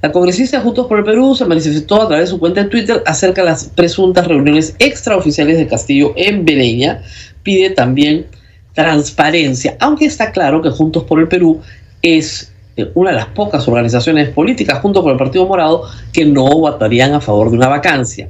La 0.01 0.11
congresista 0.11 0.61
Juntos 0.61 0.87
por 0.87 0.97
el 0.97 1.05
Perú 1.05 1.35
se 1.35 1.45
manifestó 1.45 2.01
a 2.01 2.07
través 2.07 2.25
de 2.27 2.31
su 2.31 2.39
cuenta 2.39 2.61
en 2.61 2.69
Twitter 2.69 3.03
acerca 3.05 3.41
de 3.41 3.49
las 3.49 3.65
presuntas 3.65 4.25
reuniones 4.25 4.75
extraoficiales 4.79 5.57
de 5.57 5.67
Castillo 5.67 6.13
en 6.15 6.43
Bereña. 6.43 7.03
Pide 7.43 7.69
también 7.69 8.25
transparencia, 8.73 9.77
aunque 9.79 10.05
está 10.05 10.31
claro 10.31 10.61
que 10.61 10.69
Juntos 10.71 11.03
por 11.03 11.19
el 11.19 11.27
Perú 11.27 11.61
es 12.01 12.51
eh, 12.77 12.89
una 12.95 13.11
de 13.11 13.17
las 13.17 13.27
pocas 13.27 13.67
organizaciones 13.67 14.29
políticas, 14.29 14.79
junto 14.79 15.03
con 15.03 15.11
el 15.11 15.17
Partido 15.17 15.45
Morado, 15.45 15.83
que 16.11 16.25
no 16.25 16.45
votarían 16.45 17.13
a 17.13 17.21
favor 17.21 17.51
de 17.51 17.57
una 17.57 17.67
vacancia. 17.67 18.29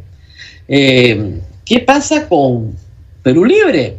Eh, 0.67 1.39
¿Qué 1.63 1.79
pasa 1.79 2.27
con 2.27 2.75
Perú 3.23 3.45
Libre? 3.45 3.97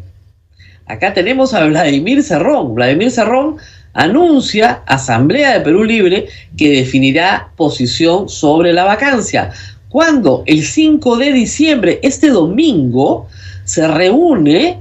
Acá 0.85 1.14
tenemos 1.14 1.55
a 1.55 1.64
Vladimir 1.64 2.23
Cerrón. 2.23 2.75
Vladimir 2.75 3.11
Cerrón 3.11 3.57
anuncia 3.94 4.82
Asamblea 4.87 5.54
de 5.54 5.61
Perú 5.61 5.84
Libre 5.84 6.28
que 6.56 6.70
definirá 6.70 7.50
posición 7.56 8.28
sobre 8.28 8.72
la 8.72 8.84
vacancia. 8.84 9.50
Cuando 9.88 10.42
el 10.46 10.64
5 10.64 11.18
de 11.18 11.32
diciembre, 11.32 12.00
este 12.02 12.28
domingo, 12.30 13.28
se 13.64 13.87
reúne 13.87 14.78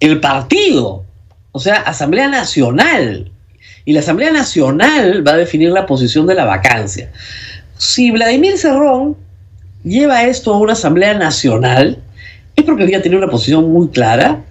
el 0.00 0.20
partido, 0.20 1.04
o 1.52 1.58
sea, 1.58 1.76
Asamblea 1.76 2.28
Nacional. 2.28 3.30
Y 3.84 3.92
la 3.92 4.00
Asamblea 4.00 4.30
Nacional 4.30 5.26
va 5.26 5.32
a 5.32 5.36
definir 5.36 5.70
la 5.70 5.86
posición 5.86 6.26
de 6.26 6.34
la 6.34 6.44
vacancia. 6.44 7.10
Si 7.76 8.10
Vladimir 8.10 8.56
Cerrón 8.56 9.16
lleva 9.84 10.24
esto 10.24 10.54
a 10.54 10.58
una 10.58 10.72
Asamblea 10.72 11.14
Nacional, 11.14 11.98
es 12.56 12.64
porque 12.64 12.82
había 12.82 13.02
tenido 13.02 13.22
una 13.22 13.30
posición 13.30 13.70
muy 13.72 13.88
clara 13.88 14.42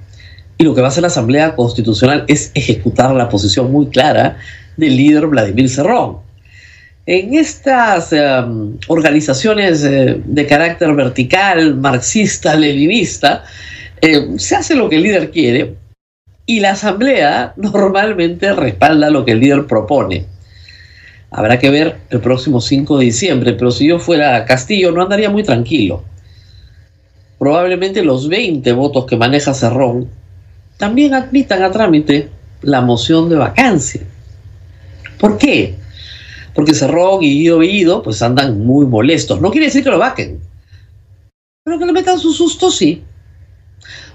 y 0.60 0.66
lo 0.66 0.75
que 0.75 0.82
va 0.82 0.88
a 0.88 0.89
hacer 0.89 1.04
la 1.04 1.08
Asamblea 1.08 1.56
Constitucional 1.56 2.25
es 2.28 2.51
ejecutar 2.54 3.16
la 3.16 3.30
posición 3.30 3.72
muy 3.72 3.88
clara 3.88 4.38
del 4.75 4.98
líder 4.98 5.28
Vladimir 5.28 5.70
Cerrón. 5.70 6.18
En 7.06 7.34
estas 7.34 8.12
em, 8.12 8.78
organizaciones 8.89 9.86
eh, 9.86 10.22
de 10.24 10.46
carácter 10.46 10.94
vertical, 10.94 11.75
marxista, 11.75 12.56
leninista, 12.56 13.46
em, 14.01 14.38
se 14.38 14.58
hace 14.58 14.75
lo 14.75 14.89
que 14.89 14.98
el 14.98 15.04
líder 15.04 15.32
quiere 15.32 15.75
y 16.46 16.60
la 16.60 16.72
Asamblea 16.72 17.54
normalmente 17.56 18.51
respalda 18.51 19.10
lo 19.10 19.24
que 19.24 19.32
el 19.32 19.39
líder 19.39 19.66
propone. 19.66 20.25
Habrá 21.32 21.58
que 21.58 21.70
ver 21.70 21.96
el 22.10 22.20
próximo 22.20 22.60
5 22.60 22.98
de 22.98 23.06
diciembre, 23.06 23.54
pero 23.54 23.72
si 23.72 23.88
yo 23.88 23.98
fuera 23.98 24.44
Castillo 24.44 24.92
no 24.92 25.04
andaría 25.04 25.30
muy 25.30 25.44
tranquilo. 25.44 26.04
Probablemente 27.38 28.04
los 28.04 28.28
20 28.28 28.74
votos 28.74 29.06
que 29.06 29.16
maneja 29.16 29.54
Cerrón 29.54 30.20
también 30.80 31.14
admitan 31.14 31.62
a 31.62 31.72
trámite 31.72 32.30
la 32.62 32.80
moción 32.80 33.30
de 33.30 33.36
vacancia. 33.36 34.02
¿Por 35.20 35.38
qué? 35.38 35.76
Porque 36.56 36.74
Cerrón 36.74 37.22
y 37.22 37.42
Guido 37.42 37.60
Bellido 37.60 38.02
pues 38.02 38.22
andan 38.22 38.66
muy 38.66 38.86
molestos. 38.86 39.42
No 39.42 39.52
quiere 39.52 39.68
decir 39.68 39.84
que 39.84 39.90
lo 39.90 40.00
vaquen, 40.00 40.40
pero 41.66 41.78
que 41.78 41.86
le 41.86 41.92
metan 41.92 42.18
su 42.18 42.32
susto 42.32 42.72
sí. 42.72 43.04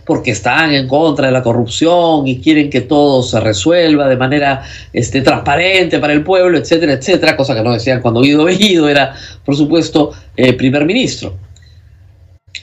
Porque 0.07 0.31
están 0.31 0.73
en 0.73 0.89
contra 0.89 1.27
de 1.27 1.33
la 1.33 1.43
corrupción 1.43 2.27
y 2.27 2.41
quieren 2.41 2.71
que 2.71 2.81
todo 2.81 3.23
se 3.23 3.41
resuelva 3.41 4.09
de 4.09 4.17
manera 4.17 4.63
este, 4.93 5.21
transparente 5.21 5.99
para 5.99 6.15
el 6.15 6.25
pueblo, 6.25 6.57
etcétera, 6.57 6.95
etcétera, 6.95 7.37
cosa 7.37 7.55
que 7.55 7.63
no 7.63 7.73
decían 7.73 8.01
cuando 8.01 8.23
Guido 8.23 8.45
Bellido 8.45 8.89
era, 8.89 9.15
por 9.45 9.55
supuesto, 9.55 10.13
eh, 10.35 10.55
primer 10.55 10.87
ministro. 10.87 11.35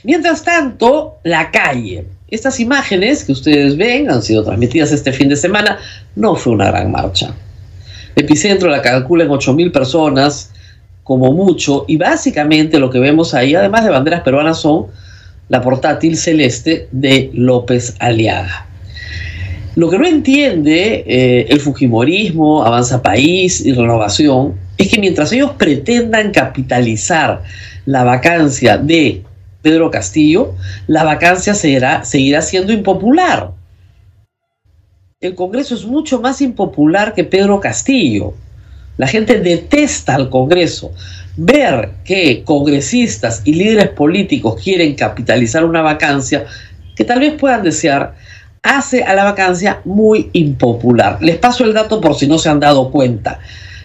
Mientras 0.02 0.42
tanto, 0.42 1.18
la 1.22 1.52
calle. 1.52 2.06
Estas 2.32 2.60
imágenes 2.60 3.24
que 3.24 3.32
ustedes 3.32 3.76
ven 3.76 4.10
han 4.10 4.22
sido 4.22 4.42
transmitidas 4.42 4.90
este 4.90 5.12
fin 5.12 5.28
de 5.28 5.36
semana. 5.36 5.78
No 6.16 6.34
fue 6.34 6.54
una 6.54 6.70
gran 6.70 6.90
marcha. 6.90 7.34
epicentro 8.16 8.70
la 8.70 8.80
calcula 8.80 9.24
en 9.24 9.30
8.000 9.30 9.70
personas, 9.70 10.50
como 11.04 11.30
mucho, 11.34 11.84
y 11.86 11.98
básicamente 11.98 12.78
lo 12.78 12.88
que 12.88 13.00
vemos 13.00 13.34
ahí, 13.34 13.54
además 13.54 13.84
de 13.84 13.90
banderas 13.90 14.22
peruanas, 14.22 14.58
son 14.58 14.86
la 15.50 15.60
portátil 15.60 16.16
celeste 16.16 16.88
de 16.90 17.30
López 17.34 17.96
Aliaga. 17.98 18.66
Lo 19.74 19.90
que 19.90 19.98
no 19.98 20.06
entiende 20.06 21.04
eh, 21.06 21.46
el 21.50 21.60
Fujimorismo, 21.60 22.64
Avanza 22.64 23.02
País 23.02 23.60
y 23.60 23.74
Renovación 23.74 24.54
es 24.78 24.88
que 24.88 24.98
mientras 24.98 25.30
ellos 25.32 25.50
pretendan 25.58 26.30
capitalizar 26.30 27.42
la 27.84 28.04
vacancia 28.04 28.78
de 28.78 29.22
Pedro 29.62 29.90
Castillo, 29.90 30.54
la 30.86 31.04
vacancia 31.04 31.54
seguirá, 31.54 32.04
seguirá 32.04 32.42
siendo 32.42 32.72
impopular. 32.72 33.52
El 35.20 35.36
Congreso 35.36 35.76
es 35.76 35.84
mucho 35.84 36.20
más 36.20 36.40
impopular 36.40 37.14
que 37.14 37.22
Pedro 37.22 37.60
Castillo. 37.60 38.34
La 38.96 39.06
gente 39.06 39.40
detesta 39.40 40.16
al 40.16 40.28
Congreso. 40.28 40.92
Ver 41.36 41.92
que 42.04 42.42
congresistas 42.44 43.40
y 43.44 43.54
líderes 43.54 43.88
políticos 43.90 44.60
quieren 44.62 44.94
capitalizar 44.96 45.64
una 45.64 45.80
vacancia 45.80 46.44
que 46.94 47.04
tal 47.04 47.20
vez 47.20 47.34
puedan 47.34 47.62
desear, 47.62 48.14
hace 48.62 49.02
a 49.02 49.14
la 49.14 49.24
vacancia 49.24 49.80
muy 49.84 50.28
impopular. 50.32 51.18
Les 51.22 51.36
paso 51.36 51.64
el 51.64 51.72
dato 51.72 52.00
por 52.00 52.16
si 52.16 52.26
no 52.26 52.38
se 52.38 52.48
han 52.48 52.60
dado 52.60 52.90
cuenta. 52.90 53.38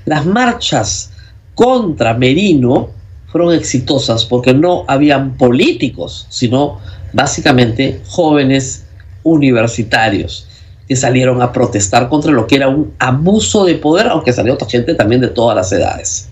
Las 0.06 0.26
marchas 0.26 1.12
contra 1.56 2.14
Merino 2.14 2.90
fueron 3.28 3.54
exitosas 3.54 4.26
porque 4.26 4.54
no 4.54 4.86
habían 4.88 5.38
políticos, 5.38 6.28
sino 6.30 6.80
básicamente 7.14 8.02
jóvenes 8.08 8.86
universitarios 9.24 10.48
que 10.88 10.96
salieron 10.96 11.42
a 11.42 11.52
protestar 11.52 12.08
contra 12.08 12.32
lo 12.32 12.48
que 12.48 12.56
era 12.56 12.70
un 12.70 12.94
abuso 13.00 13.66
de 13.66 13.76
poder, 13.76 14.08
aunque 14.08 14.32
salió 14.32 14.54
otra 14.54 14.70
gente 14.70 14.96
también 14.96 15.22
de 15.22 15.28
todas 15.28 15.56
las 15.56 15.72
edades. 15.72 16.30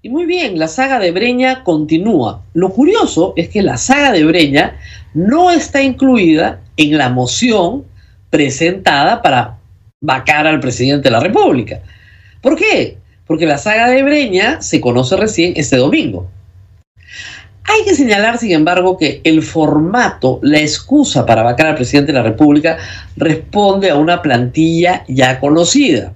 Y 0.00 0.08
muy 0.08 0.26
bien, 0.26 0.58
la 0.58 0.68
saga 0.68 0.98
de 0.98 1.12
Breña 1.12 1.64
continúa. 1.64 2.42
Lo 2.52 2.70
curioso 2.70 3.32
es 3.36 3.48
que 3.48 3.62
la 3.62 3.76
saga 3.76 4.12
de 4.12 4.24
Breña 4.24 4.76
no 5.14 5.50
está 5.50 5.82
incluida 5.82 6.60
en 6.76 6.98
la 6.98 7.08
moción 7.08 7.84
presentada 8.30 9.22
para 9.22 9.58
vacar 10.00 10.46
al 10.46 10.60
presidente 10.60 11.04
de 11.04 11.12
la 11.12 11.20
República. 11.20 11.80
¿Por 12.42 12.56
qué? 12.56 12.98
Porque 13.26 13.46
la 13.46 13.58
saga 13.58 13.88
de 13.88 14.02
Breña 14.02 14.60
se 14.60 14.80
conoce 14.80 15.16
recién 15.16 15.54
este 15.56 15.76
domingo. 15.76 16.28
Hay 17.66 17.84
que 17.84 17.94
señalar, 17.94 18.36
sin 18.38 18.52
embargo, 18.52 18.98
que 18.98 19.22
el 19.24 19.42
formato, 19.42 20.38
la 20.42 20.60
excusa 20.60 21.24
para 21.24 21.42
vacar 21.42 21.66
al 21.66 21.74
presidente 21.76 22.12
de 22.12 22.18
la 22.18 22.24
República, 22.24 22.76
responde 23.16 23.88
a 23.88 23.96
una 23.96 24.20
plantilla 24.20 25.04
ya 25.08 25.40
conocida. 25.40 26.12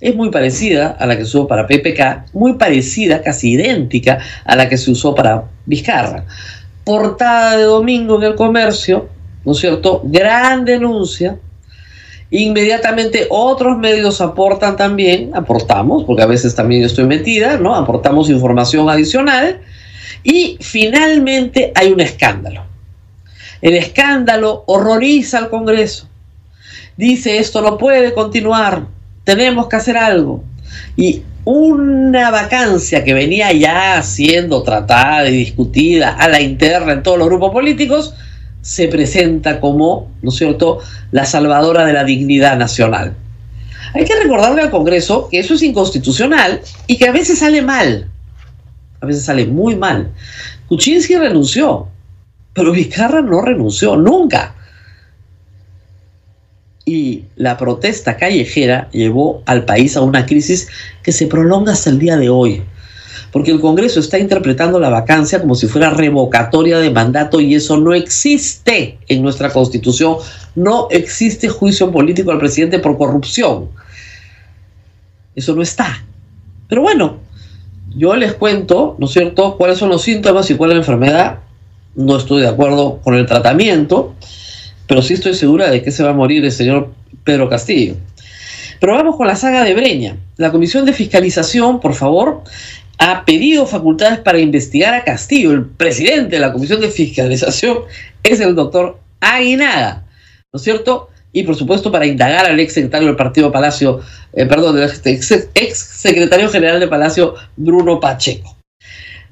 Es 0.00 0.14
muy 0.14 0.30
parecida 0.30 0.88
a 0.88 1.06
la 1.06 1.16
que 1.16 1.24
se 1.24 1.38
usó 1.38 1.46
para 1.46 1.66
PPK, 1.66 2.34
muy 2.34 2.54
parecida, 2.54 3.22
casi 3.22 3.52
idéntica 3.52 4.18
a 4.44 4.54
la 4.54 4.68
que 4.68 4.76
se 4.76 4.90
usó 4.90 5.14
para 5.14 5.44
Vizcarra. 5.64 6.26
Portada 6.84 7.56
de 7.56 7.62
domingo 7.62 8.18
en 8.18 8.24
el 8.24 8.34
comercio, 8.34 9.08
¿no 9.46 9.52
es 9.52 9.58
cierto? 9.58 10.02
Gran 10.04 10.64
denuncia, 10.64 11.38
Inmediatamente 12.34 13.26
otros 13.28 13.76
medios 13.76 14.22
aportan 14.22 14.74
también, 14.74 15.32
aportamos, 15.34 16.04
porque 16.04 16.22
a 16.22 16.26
veces 16.26 16.54
también 16.54 16.80
yo 16.80 16.86
estoy 16.86 17.04
metida, 17.04 17.58
¿no? 17.58 17.74
Aportamos 17.74 18.30
información 18.30 18.88
adicional 18.88 19.60
y 20.24 20.56
finalmente 20.62 21.72
hay 21.74 21.92
un 21.92 22.00
escándalo. 22.00 22.64
El 23.60 23.74
escándalo 23.74 24.64
horroriza 24.66 25.36
al 25.36 25.50
Congreso. 25.50 26.08
Dice, 26.96 27.36
esto 27.36 27.60
no 27.60 27.76
puede 27.76 28.14
continuar, 28.14 28.86
tenemos 29.24 29.68
que 29.68 29.76
hacer 29.76 29.98
algo. 29.98 30.42
Y 30.96 31.24
una 31.44 32.30
vacancia 32.30 33.04
que 33.04 33.12
venía 33.12 33.52
ya 33.52 34.02
siendo 34.02 34.62
tratada 34.62 35.28
y 35.28 35.36
discutida 35.36 36.14
a 36.14 36.28
la 36.28 36.40
interna 36.40 36.94
en 36.94 37.02
todos 37.02 37.18
los 37.18 37.28
grupos 37.28 37.52
políticos, 37.52 38.14
se 38.62 38.88
presenta 38.88 39.60
como, 39.60 40.10
¿no 40.22 40.30
es 40.30 40.36
cierto?, 40.36 40.78
la 41.10 41.26
salvadora 41.26 41.84
de 41.84 41.92
la 41.92 42.04
dignidad 42.04 42.56
nacional. 42.56 43.14
Hay 43.94 44.04
que 44.04 44.14
recordarle 44.14 44.62
al 44.62 44.70
Congreso 44.70 45.28
que 45.30 45.40
eso 45.40 45.54
es 45.54 45.62
inconstitucional 45.62 46.62
y 46.86 46.96
que 46.96 47.08
a 47.08 47.12
veces 47.12 47.40
sale 47.40 47.60
mal, 47.60 48.08
a 49.00 49.06
veces 49.06 49.24
sale 49.24 49.46
muy 49.46 49.76
mal. 49.76 50.10
Kuczynski 50.68 51.16
renunció, 51.16 51.88
pero 52.54 52.72
Vizcarra 52.72 53.20
no 53.20 53.42
renunció 53.42 53.96
nunca. 53.96 54.54
Y 56.84 57.24
la 57.36 57.56
protesta 57.58 58.16
callejera 58.16 58.88
llevó 58.92 59.42
al 59.46 59.64
país 59.64 59.96
a 59.96 60.00
una 60.00 60.24
crisis 60.24 60.68
que 61.02 61.12
se 61.12 61.26
prolonga 61.26 61.72
hasta 61.72 61.90
el 61.90 61.98
día 61.98 62.16
de 62.16 62.28
hoy. 62.28 62.62
Porque 63.32 63.50
el 63.50 63.60
Congreso 63.60 63.98
está 63.98 64.18
interpretando 64.18 64.78
la 64.78 64.90
vacancia 64.90 65.40
como 65.40 65.54
si 65.54 65.66
fuera 65.66 65.88
revocatoria 65.88 66.78
de 66.78 66.90
mandato 66.90 67.40
y 67.40 67.54
eso 67.54 67.78
no 67.78 67.94
existe 67.94 68.98
en 69.08 69.22
nuestra 69.22 69.50
Constitución. 69.50 70.16
No 70.54 70.88
existe 70.90 71.48
juicio 71.48 71.90
político 71.90 72.30
al 72.30 72.38
presidente 72.38 72.78
por 72.78 72.98
corrupción. 72.98 73.70
Eso 75.34 75.54
no 75.54 75.62
está. 75.62 76.04
Pero 76.68 76.82
bueno, 76.82 77.20
yo 77.96 78.14
les 78.16 78.34
cuento, 78.34 78.96
¿no 78.98 79.06
es 79.06 79.12
cierto?, 79.12 79.56
cuáles 79.56 79.78
son 79.78 79.88
los 79.88 80.02
síntomas 80.02 80.50
y 80.50 80.54
cuál 80.54 80.70
es 80.70 80.74
la 80.74 80.80
enfermedad. 80.80 81.38
No 81.94 82.18
estoy 82.18 82.42
de 82.42 82.48
acuerdo 82.48 83.00
con 83.02 83.14
el 83.14 83.24
tratamiento, 83.24 84.14
pero 84.86 85.00
sí 85.00 85.14
estoy 85.14 85.34
segura 85.34 85.70
de 85.70 85.82
que 85.82 85.90
se 85.90 86.02
va 86.02 86.10
a 86.10 86.14
morir 86.14 86.44
el 86.44 86.52
señor 86.52 86.92
Pedro 87.24 87.48
Castillo. 87.48 87.96
Pero 88.78 88.94
vamos 88.94 89.16
con 89.16 89.26
la 89.26 89.36
saga 89.36 89.64
de 89.64 89.74
Breña. 89.74 90.16
La 90.36 90.50
Comisión 90.50 90.84
de 90.84 90.92
Fiscalización, 90.92 91.80
por 91.80 91.94
favor, 91.94 92.42
ha 93.04 93.24
pedido 93.24 93.66
facultades 93.66 94.20
para 94.20 94.38
investigar 94.38 94.94
a 94.94 95.02
Castillo. 95.02 95.50
El 95.50 95.66
presidente 95.66 96.36
de 96.36 96.40
la 96.40 96.52
Comisión 96.52 96.80
de 96.80 96.88
Fiscalización 96.88 97.78
es 98.22 98.38
el 98.38 98.54
doctor 98.54 99.00
Aguinaga, 99.20 100.04
¿no 100.52 100.56
es 100.56 100.62
cierto? 100.62 101.08
Y 101.32 101.42
por 101.42 101.56
supuesto 101.56 101.90
para 101.90 102.06
indagar 102.06 102.46
al 102.46 102.60
ex 102.60 102.74
secretario 102.74 103.08
del 103.08 103.16
Partido 103.16 103.50
Palacio, 103.50 104.00
eh, 104.32 104.46
perdón, 104.46 104.76
del 104.76 104.88
ex, 105.04 105.78
secretario 105.78 106.48
general 106.48 106.78
de 106.78 106.86
Palacio, 106.86 107.34
Bruno 107.56 107.98
Pacheco. 107.98 108.56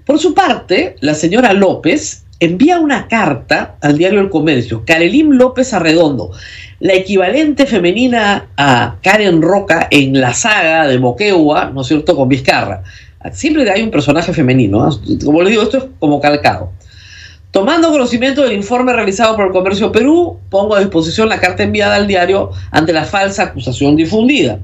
Por 0.05 0.19
su 0.19 0.35
parte, 0.35 0.97
la 0.99 1.15
señora 1.15 1.53
López 1.53 2.25
envía 2.41 2.81
una 2.81 3.07
carta 3.07 3.77
al 3.83 3.97
diario 3.97 4.21
El 4.21 4.31
Comercio, 4.31 4.83
Karelim 4.85 5.31
López 5.33 5.73
Arredondo, 5.75 6.33
la 6.81 6.95
equivalente 6.95 7.67
femenina 7.67 8.49
a 8.57 8.97
Karen 9.01 9.43
Roca 9.43 9.87
en 9.93 10.21
la 10.21 10.35
saga 10.35 10.89
de 10.89 10.99
Moquegua, 10.99 11.71
¿no 11.73 11.83
es 11.83 11.87
cierto?, 11.87 12.17
con 12.17 12.29
Vizcarra. 12.29 12.83
Siempre 13.33 13.71
hay 13.71 13.83
un 13.83 13.91
personaje 13.91 14.33
femenino, 14.33 14.89
como 15.25 15.43
les 15.43 15.51
digo, 15.51 15.63
esto 15.63 15.79
es 15.79 15.85
como 15.99 16.21
calcado. 16.21 16.73
Tomando 17.51 17.91
conocimiento 17.91 18.43
del 18.43 18.53
informe 18.53 18.93
realizado 18.93 19.37
por 19.37 19.47
el 19.47 19.53
Comercio 19.53 19.91
Perú, 19.91 20.39
pongo 20.49 20.75
a 20.75 20.81
disposición 20.81 21.29
la 21.29 21.41
carta 21.41 21.65
enviada 21.65 21.97
al 21.97 22.07
diario 22.07 22.51
ante 22.71 22.93
la 22.93 23.05
falsa 23.05 23.43
acusación 23.43 23.97
difundida. 23.97 24.61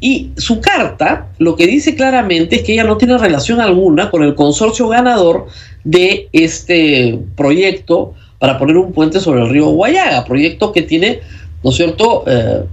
Y 0.00 0.30
su 0.36 0.60
carta 0.60 1.28
lo 1.38 1.56
que 1.56 1.66
dice 1.66 1.94
claramente 1.94 2.56
es 2.56 2.62
que 2.62 2.74
ella 2.74 2.84
no 2.84 2.96
tiene 2.96 3.18
relación 3.18 3.60
alguna 3.60 4.10
con 4.10 4.22
el 4.22 4.34
consorcio 4.34 4.88
ganador 4.88 5.46
de 5.82 6.28
este 6.32 7.18
proyecto 7.36 8.14
para 8.38 8.58
poner 8.58 8.76
un 8.76 8.92
puente 8.92 9.20
sobre 9.20 9.42
el 9.42 9.48
río 9.48 9.66
Guayaga, 9.68 10.24
proyecto 10.24 10.72
que 10.72 10.82
tiene, 10.82 11.20
¿no 11.64 11.70
es 11.70 11.76
cierto?, 11.76 12.24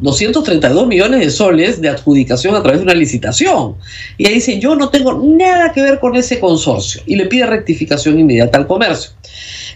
232 0.01 0.83
eh, 0.83 0.85
millones 0.85 1.21
de 1.21 1.29
soles 1.29 1.79
de 1.79 1.87
adjudicación 1.87 2.55
a 2.55 2.61
través 2.61 2.81
de 2.81 2.83
una 2.83 2.93
licitación. 2.93 3.77
Y 4.17 4.27
ahí 4.27 4.33
dice, 4.35 4.59
yo 4.59 4.75
no 4.75 4.89
tengo 4.89 5.13
nada 5.13 5.71
que 5.71 5.81
ver 5.81 5.99
con 6.01 6.17
ese 6.17 6.41
consorcio 6.41 7.01
y 7.05 7.15
le 7.15 7.27
pide 7.27 7.45
rectificación 7.45 8.19
inmediata 8.19 8.57
al 8.57 8.67
comercio. 8.67 9.11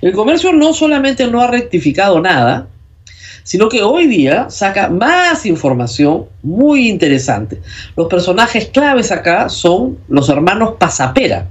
El 0.02 0.12
comercio 0.12 0.52
no 0.52 0.74
solamente 0.74 1.26
no 1.28 1.42
ha 1.42 1.48
rectificado 1.48 2.20
nada, 2.20 2.68
sino 3.44 3.70
que 3.70 3.84
hoy 3.84 4.08
día 4.08 4.50
saca 4.50 4.90
más 4.90 5.46
información 5.46 6.26
muy 6.44 6.90
interesante. 6.90 7.62
Los 7.96 8.08
personajes 8.08 8.66
claves 8.66 9.14
acá 9.14 9.48
son 9.48 9.98
los 10.10 10.28
hermanos 10.28 10.74
Pasapera, 10.78 11.48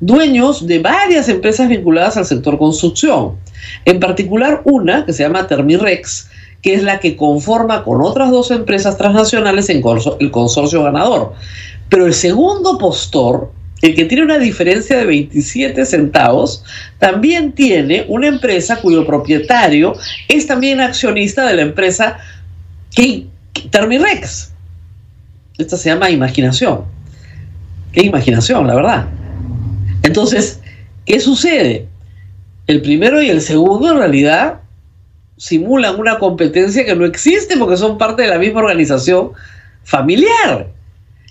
dueños 0.00 0.66
de 0.66 0.80
varias 0.80 1.30
empresas 1.30 1.66
vinculadas 1.66 2.18
al 2.18 2.26
sector 2.26 2.58
construcción. 2.58 3.36
En 3.86 4.00
particular 4.00 4.60
una 4.64 5.06
que 5.06 5.14
se 5.14 5.22
llama 5.22 5.46
Termirex, 5.46 6.28
que 6.62 6.74
es 6.74 6.82
la 6.82 7.00
que 7.00 7.16
conforma 7.16 7.84
con 7.84 8.02
otras 8.02 8.30
dos 8.30 8.50
empresas 8.50 8.98
transnacionales 8.98 9.68
en 9.70 9.82
el 10.20 10.30
consorcio 10.30 10.82
ganador. 10.82 11.34
Pero 11.88 12.06
el 12.06 12.14
segundo 12.14 12.78
postor, 12.78 13.52
el 13.82 13.94
que 13.94 14.04
tiene 14.04 14.24
una 14.24 14.38
diferencia 14.38 14.98
de 14.98 15.06
27 15.06 15.86
centavos, 15.86 16.64
también 16.98 17.52
tiene 17.52 18.04
una 18.08 18.28
empresa 18.28 18.76
cuyo 18.76 19.06
propietario 19.06 19.94
es 20.28 20.46
también 20.46 20.80
accionista 20.80 21.46
de 21.46 21.54
la 21.54 21.62
empresa 21.62 22.18
Termirex. 23.70 24.52
Esta 25.58 25.76
se 25.76 25.90
llama 25.90 26.10
imaginación. 26.10 26.82
Qué 27.92 28.02
imaginación, 28.02 28.66
la 28.66 28.74
verdad. 28.74 29.06
Entonces, 30.02 30.60
¿qué 31.04 31.20
sucede? 31.20 31.88
El 32.66 32.82
primero 32.82 33.20
y 33.20 33.30
el 33.30 33.40
segundo 33.40 33.90
en 33.90 33.98
realidad 33.98 34.60
simulan 35.40 35.98
una 35.98 36.18
competencia 36.18 36.84
que 36.84 36.94
no 36.94 37.06
existe 37.06 37.56
porque 37.56 37.78
son 37.78 37.96
parte 37.96 38.20
de 38.20 38.28
la 38.28 38.38
misma 38.38 38.60
organización 38.60 39.30
familiar. 39.84 40.68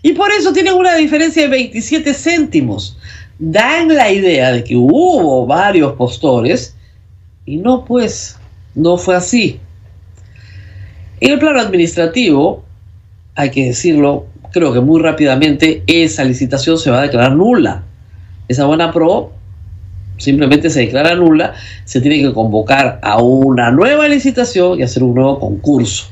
Y 0.02 0.14
por 0.14 0.32
eso 0.32 0.52
tienen 0.52 0.74
una 0.74 0.96
diferencia 0.96 1.44
de 1.44 1.48
27 1.48 2.16
céntimos. 2.16 2.98
Dan 3.38 3.90
la 3.90 4.12
idea 4.12 4.52
de 4.52 4.64
que 4.64 4.76
hubo 4.76 5.46
varios 5.46 5.94
postores 5.94 6.76
y 7.46 7.58
no, 7.58 7.86
pues, 7.86 8.36
no 8.74 8.98
fue 8.98 9.16
así. 9.16 9.60
En 11.20 11.34
el 11.34 11.38
plano 11.38 11.60
administrativo, 11.60 12.64
hay 13.36 13.52
que 13.52 13.68
decirlo, 13.68 14.26
creo 14.52 14.74
que 14.74 14.80
muy 14.80 15.04
rápidamente, 15.04 15.84
esa 15.86 16.24
licitación 16.24 16.80
se 16.80 16.90
va 16.90 17.02
a 17.02 17.04
declarar 17.04 17.36
nula 17.36 17.84
esa 18.48 18.66
buena 18.66 18.92
pro 18.92 19.34
simplemente 20.20 20.70
se 20.70 20.82
declara 20.82 21.16
nula, 21.16 21.54
se 21.86 22.02
tiene 22.02 22.22
que 22.22 22.34
convocar 22.34 23.00
a 23.02 23.22
una 23.22 23.72
nueva 23.72 24.08
licitación 24.08 24.80
y 24.80 24.84
hacer 24.84 25.04
un 25.04 25.16
nuevo 25.16 25.40
concurso. 25.40 26.08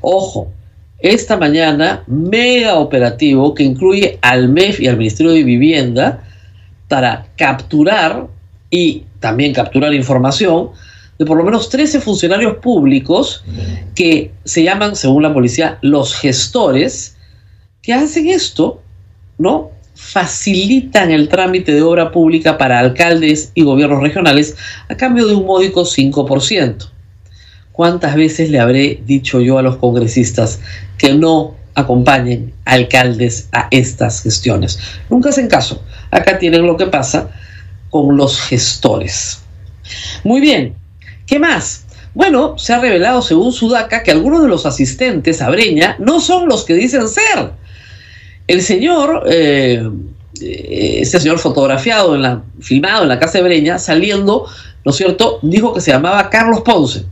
Ojo, 0.00 0.52
esta 0.98 1.36
mañana 1.36 2.02
mega 2.06 2.76
operativo 2.76 3.54
que 3.54 3.62
incluye 3.62 4.18
al 4.22 4.48
MEF 4.48 4.80
y 4.80 4.88
al 4.88 4.96
Ministerio 4.96 5.32
de 5.32 5.44
Vivienda 5.44 6.22
para 6.88 7.26
capturar 7.36 8.26
y 8.70 9.04
también 9.20 9.52
capturar 9.52 9.94
información 9.94 10.70
de 11.18 11.24
por 11.24 11.36
lo 11.36 11.44
menos 11.44 11.68
13 11.68 12.00
funcionarios 12.00 12.58
públicos 12.58 13.44
que 13.94 14.32
se 14.44 14.62
llaman, 14.62 14.96
según 14.96 15.22
la 15.22 15.32
policía, 15.32 15.78
los 15.80 16.14
gestores, 16.14 17.16
que 17.82 17.94
hacen 17.94 18.28
esto, 18.28 18.82
¿no? 19.38 19.70
Facilitan 19.96 21.10
el 21.10 21.28
trámite 21.28 21.72
de 21.72 21.82
obra 21.82 22.12
pública 22.12 22.58
para 22.58 22.78
alcaldes 22.78 23.50
y 23.54 23.62
gobiernos 23.62 24.02
regionales 24.02 24.54
a 24.88 24.96
cambio 24.96 25.26
de 25.26 25.34
un 25.34 25.46
módico 25.46 25.84
5%. 25.84 26.90
¿Cuántas 27.72 28.14
veces 28.14 28.50
le 28.50 28.60
habré 28.60 29.00
dicho 29.04 29.40
yo 29.40 29.58
a 29.58 29.62
los 29.62 29.76
congresistas 29.76 30.60
que 30.98 31.14
no 31.14 31.56
acompañen 31.74 32.52
alcaldes 32.66 33.48
a 33.52 33.68
estas 33.70 34.22
gestiones? 34.22 34.78
Nunca 35.08 35.30
hacen 35.30 35.48
caso. 35.48 35.82
Acá 36.10 36.38
tienen 36.38 36.66
lo 36.66 36.76
que 36.76 36.86
pasa 36.86 37.30
con 37.88 38.16
los 38.18 38.40
gestores. 38.40 39.40
Muy 40.24 40.40
bien, 40.40 40.74
¿qué 41.26 41.38
más? 41.38 41.86
Bueno, 42.12 42.58
se 42.58 42.74
ha 42.74 42.80
revelado 42.80 43.22
según 43.22 43.52
Sudaca 43.52 44.02
que 44.02 44.10
algunos 44.10 44.42
de 44.42 44.48
los 44.48 44.66
asistentes 44.66 45.40
a 45.40 45.48
Breña 45.48 45.96
no 45.98 46.20
son 46.20 46.48
los 46.48 46.64
que 46.64 46.74
dicen 46.74 47.08
ser 47.08 47.52
el 48.46 48.62
señor, 48.62 49.24
eh, 49.28 49.88
ese 50.40 51.20
señor 51.20 51.38
fotografiado, 51.38 52.14
en 52.14 52.22
la, 52.22 52.42
filmado 52.60 53.02
en 53.02 53.08
la 53.08 53.18
casa 53.18 53.38
de 53.38 53.44
Breña, 53.44 53.78
saliendo, 53.78 54.46
¿no 54.84 54.90
es 54.90 54.96
cierto?, 54.96 55.38
dijo 55.42 55.74
que 55.74 55.80
se 55.80 55.90
llamaba 55.90 56.30
Carlos 56.30 56.60
Ponce. 56.60 57.04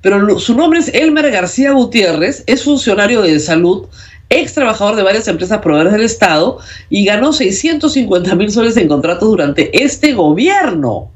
Pero 0.00 0.38
su 0.38 0.54
nombre 0.54 0.78
es 0.78 0.88
Elmer 0.94 1.30
García 1.30 1.72
Gutiérrez, 1.72 2.44
es 2.46 2.64
funcionario 2.64 3.22
de 3.22 3.40
salud, 3.40 3.86
ex 4.30 4.54
trabajador 4.54 4.96
de 4.96 5.02
varias 5.02 5.26
empresas 5.26 5.60
proveedores 5.60 5.92
del 5.92 6.02
Estado 6.02 6.58
y 6.90 7.04
ganó 7.04 7.32
650 7.32 8.34
mil 8.36 8.50
soles 8.50 8.76
en 8.76 8.88
contratos 8.88 9.28
durante 9.28 9.82
este 9.82 10.12
gobierno. 10.12 11.10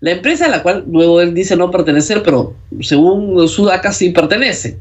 La 0.00 0.12
empresa 0.12 0.46
a 0.46 0.48
la 0.48 0.62
cual 0.62 0.84
luego 0.90 1.20
él 1.20 1.34
dice 1.34 1.56
no 1.56 1.70
pertenecer, 1.70 2.22
pero 2.22 2.54
según 2.80 3.46
Sudaca 3.48 3.92
sí 3.92 4.10
pertenece. 4.10 4.78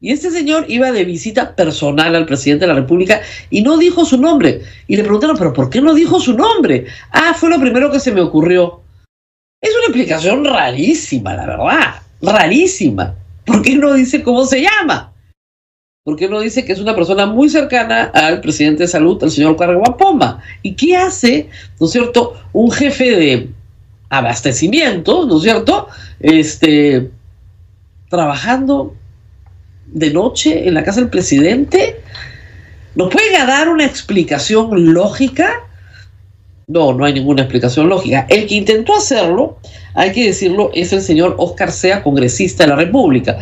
Y 0.00 0.12
este 0.12 0.30
señor 0.30 0.66
iba 0.68 0.92
de 0.92 1.04
visita 1.04 1.56
personal 1.56 2.14
al 2.14 2.26
presidente 2.26 2.66
de 2.66 2.72
la 2.72 2.78
República 2.80 3.20
y 3.50 3.62
no 3.62 3.78
dijo 3.78 4.04
su 4.04 4.16
nombre. 4.16 4.62
Y 4.86 4.96
le 4.96 5.02
preguntaron, 5.02 5.36
¿pero 5.36 5.52
por 5.52 5.70
qué 5.70 5.80
no 5.80 5.92
dijo 5.92 6.20
su 6.20 6.34
nombre? 6.34 6.86
Ah, 7.10 7.34
fue 7.34 7.50
lo 7.50 7.58
primero 7.58 7.90
que 7.90 7.98
se 7.98 8.12
me 8.12 8.20
ocurrió. 8.20 8.80
Es 9.60 9.70
una 9.74 9.86
explicación 9.86 10.44
rarísima, 10.44 11.34
la 11.34 11.46
verdad. 11.46 12.02
Rarísima. 12.22 13.16
¿Por 13.44 13.62
qué 13.62 13.74
no 13.74 13.92
dice 13.94 14.22
cómo 14.22 14.44
se 14.44 14.62
llama? 14.62 15.12
¿Por 16.04 16.16
qué 16.16 16.28
no 16.28 16.40
dice 16.40 16.64
que 16.64 16.72
es 16.72 16.78
una 16.78 16.94
persona 16.94 17.26
muy 17.26 17.48
cercana 17.48 18.04
al 18.14 18.40
presidente 18.40 18.84
de 18.84 18.88
salud, 18.88 19.22
el 19.22 19.30
señor 19.30 19.56
Pomba? 19.56 20.40
¿Y 20.62 20.74
qué 20.74 20.96
hace, 20.96 21.50
no 21.80 21.86
es 21.86 21.92
cierto, 21.92 22.40
un 22.52 22.70
jefe 22.70 23.16
de 23.16 23.50
abastecimiento, 24.08 25.26
¿no 25.26 25.36
es 25.36 25.42
cierto? 25.42 25.88
Este, 26.20 27.10
trabajando 28.08 28.94
de 29.92 30.12
noche 30.12 30.68
en 30.68 30.74
la 30.74 30.84
casa 30.84 31.00
del 31.00 31.10
presidente? 31.10 32.00
¿Nos 32.94 33.12
pueden 33.12 33.32
dar 33.46 33.68
una 33.68 33.84
explicación 33.84 34.92
lógica? 34.92 35.50
No, 36.66 36.92
no 36.92 37.04
hay 37.04 37.14
ninguna 37.14 37.42
explicación 37.42 37.88
lógica. 37.88 38.26
El 38.28 38.46
que 38.46 38.56
intentó 38.56 38.94
hacerlo, 38.94 39.58
hay 39.94 40.12
que 40.12 40.26
decirlo, 40.26 40.70
es 40.74 40.92
el 40.92 41.00
señor 41.00 41.34
Oscar 41.38 41.72
Sea, 41.72 42.02
congresista 42.02 42.64
de 42.64 42.70
la 42.70 42.76
República. 42.76 43.38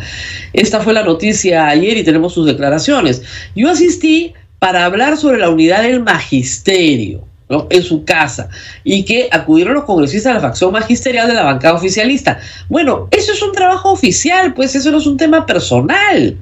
Esta 0.53 0.79
fue 0.79 0.93
la 0.93 1.03
noticia 1.03 1.67
ayer 1.67 1.97
y 1.97 2.03
tenemos 2.03 2.33
sus 2.33 2.45
declaraciones. 2.45 3.21
Yo 3.55 3.69
asistí 3.69 4.33
para 4.59 4.85
hablar 4.85 5.17
sobre 5.17 5.39
la 5.39 5.49
unidad 5.49 5.83
del 5.83 6.03
magisterio 6.03 7.26
en 7.49 7.81
su 7.81 8.03
casa 8.03 8.49
y 8.83 9.05
que 9.05 9.29
acudieron 9.31 9.73
los 9.73 9.85
congresistas 9.85 10.33
de 10.33 10.41
la 10.41 10.47
facción 10.47 10.71
magisterial 10.71 11.27
de 11.27 11.33
la 11.33 11.43
bancada 11.43 11.75
oficialista. 11.75 12.39
Bueno, 12.67 13.07
eso 13.11 13.31
es 13.31 13.41
un 13.41 13.53
trabajo 13.53 13.91
oficial, 13.91 14.53
pues 14.53 14.75
eso 14.75 14.91
no 14.91 14.97
es 14.97 15.07
un 15.07 15.17
tema 15.17 15.45
personal. 15.45 16.35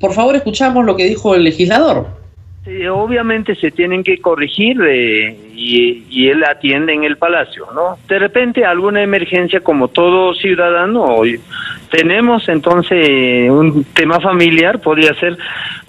Por 0.00 0.12
favor, 0.12 0.34
escuchamos 0.34 0.84
lo 0.84 0.96
que 0.96 1.04
dijo 1.04 1.34
el 1.34 1.44
legislador. 1.44 2.20
Obviamente 2.92 3.54
se 3.56 3.70
tienen 3.70 4.04
que 4.04 4.18
corregir 4.18 4.76
eh, 4.86 5.36
y, 5.54 6.04
y, 6.10 6.28
él 6.28 6.44
atiende 6.44 6.92
en 6.92 7.04
el 7.04 7.16
palacio, 7.16 7.66
¿no? 7.74 7.98
De 8.06 8.18
repente 8.18 8.64
alguna 8.64 9.02
emergencia 9.02 9.60
como 9.60 9.88
todo 9.88 10.34
ciudadano 10.34 11.22
tenemos, 11.90 12.48
entonces 12.48 13.50
un 13.50 13.84
tema 13.94 14.20
familiar 14.20 14.78
podría 14.80 15.12
ser, 15.14 15.36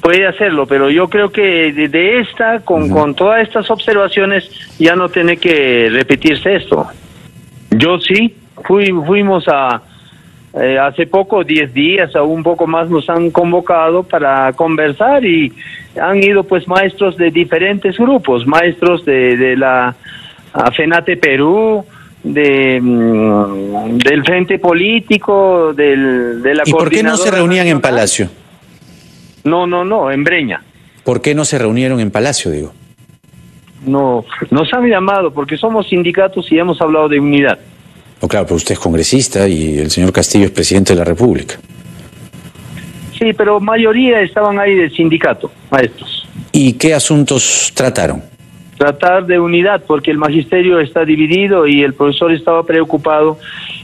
puede 0.01 0.27
hacerlo, 0.27 0.65
pero 0.65 0.89
yo 0.89 1.09
creo 1.09 1.31
que 1.31 1.71
de, 1.71 2.19
esta, 2.19 2.59
con, 2.59 2.89
con 2.89 3.15
todas 3.15 3.41
estas 3.41 3.69
observaciones, 3.69 4.49
ya 4.79 4.95
no 4.95 5.09
tiene 5.09 5.37
que 5.37 5.89
repetirse 5.91 6.55
esto. 6.55 6.87
Yo 7.69 7.99
sí, 7.99 8.35
fui, 8.65 8.91
fuimos 9.05 9.45
a, 9.47 9.81
eh, 10.53 10.77
hace 10.77 11.07
poco, 11.07 11.43
10 11.43 11.73
días 11.73 12.15
o 12.15 12.25
un 12.25 12.43
poco 12.43 12.67
más, 12.67 12.89
nos 12.89 13.09
han 13.09 13.31
convocado 13.31 14.03
para 14.03 14.51
conversar 14.53 15.23
y 15.23 15.53
han 16.01 16.21
ido 16.21 16.43
pues 16.43 16.67
maestros 16.67 17.15
de 17.15 17.31
diferentes 17.31 17.97
grupos, 17.97 18.45
maestros 18.45 19.05
de, 19.05 19.37
de 19.37 19.55
la 19.55 19.95
FENATE 20.75 21.17
Perú, 21.17 21.85
de 22.23 22.79
mm, 22.81 23.97
del 23.97 24.23
frente 24.23 24.59
político, 24.59 25.73
del, 25.73 26.41
de 26.41 26.55
la 26.55 26.63
¿Y 26.65 26.71
por 26.71 26.89
qué 26.89 27.03
no 27.03 27.15
se 27.17 27.31
reunían 27.31 27.67
en 27.67 27.79
Palacio? 27.79 28.29
No, 29.43 29.65
no, 29.67 29.83
no, 29.83 30.11
en 30.11 30.23
Breña. 30.23 30.61
¿Por 31.03 31.21
qué 31.21 31.33
no 31.33 31.45
se 31.45 31.57
reunieron 31.57 31.99
en 31.99 32.11
Palacio, 32.11 32.51
digo? 32.51 32.73
No, 33.85 34.23
nos 34.51 34.71
han 34.73 34.87
llamado 34.87 35.33
porque 35.33 35.57
somos 35.57 35.87
sindicatos 35.89 36.51
y 36.51 36.59
hemos 36.59 36.79
hablado 36.81 37.09
de 37.09 37.19
unidad. 37.19 37.57
No, 38.21 38.27
claro, 38.27 38.45
pero 38.45 38.57
usted 38.57 38.73
es 38.73 38.79
congresista 38.79 39.47
y 39.47 39.79
el 39.79 39.89
señor 39.89 40.13
Castillo 40.13 40.45
es 40.45 40.51
presidente 40.51 40.93
de 40.93 40.99
la 40.99 41.05
República. 41.05 41.55
Sí, 43.17 43.33
pero 43.33 43.59
mayoría 43.59 44.21
estaban 44.21 44.59
ahí 44.59 44.75
del 44.75 44.91
sindicato, 44.91 45.51
maestros. 45.71 46.27
¿Y 46.51 46.73
qué 46.73 46.93
asuntos 46.93 47.71
trataron? 47.73 48.23
Tratar 48.77 49.25
de 49.25 49.39
unidad, 49.39 49.83
porque 49.85 50.11
el 50.11 50.17
magisterio 50.17 50.79
está 50.79 51.05
dividido 51.05 51.67
y 51.67 51.83
el 51.83 51.93
profesor 51.93 52.31
estaba 52.31 52.63
preocupado, 52.63 53.39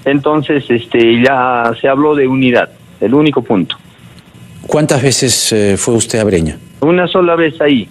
entonces 0.05 0.65
este 0.69 1.21
ya 1.21 1.71
se 1.79 1.87
habló 1.87 2.15
de 2.15 2.27
unidad, 2.27 2.69
el 2.99 3.13
único 3.13 3.41
punto. 3.41 3.77
¿Cuántas 4.67 5.01
veces 5.01 5.51
eh, 5.53 5.77
fue 5.77 5.95
usted 5.95 6.19
a 6.19 6.23
Breña? 6.23 6.57
Una 6.81 7.07
sola 7.07 7.35
vez 7.35 7.59
ahí. 7.61 7.87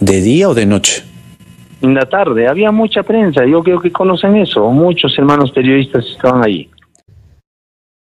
¿De 0.00 0.20
día 0.20 0.48
o 0.48 0.54
de 0.54 0.66
noche? 0.66 1.04
en 1.84 1.94
la 1.94 2.06
tarde. 2.06 2.48
Había 2.48 2.72
mucha 2.72 3.02
prensa, 3.02 3.44
yo 3.46 3.62
creo 3.62 3.80
que 3.80 3.92
conocen 3.92 4.36
eso, 4.36 4.70
muchos 4.70 5.16
hermanos 5.18 5.52
periodistas 5.52 6.04
estaban 6.06 6.42
allí. 6.42 6.68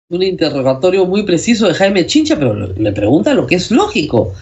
Un 0.09 0.23
interrogatorio 0.23 1.05
muy 1.05 1.23
preciso 1.23 1.67
de 1.67 1.73
Jaime 1.73 2.05
Chincha, 2.05 2.37
pero 2.37 2.53
le 2.53 2.91
pregunta 2.91 3.33
lo 3.33 3.47
que 3.47 3.55
es 3.55 3.71
lógico. 3.71 4.33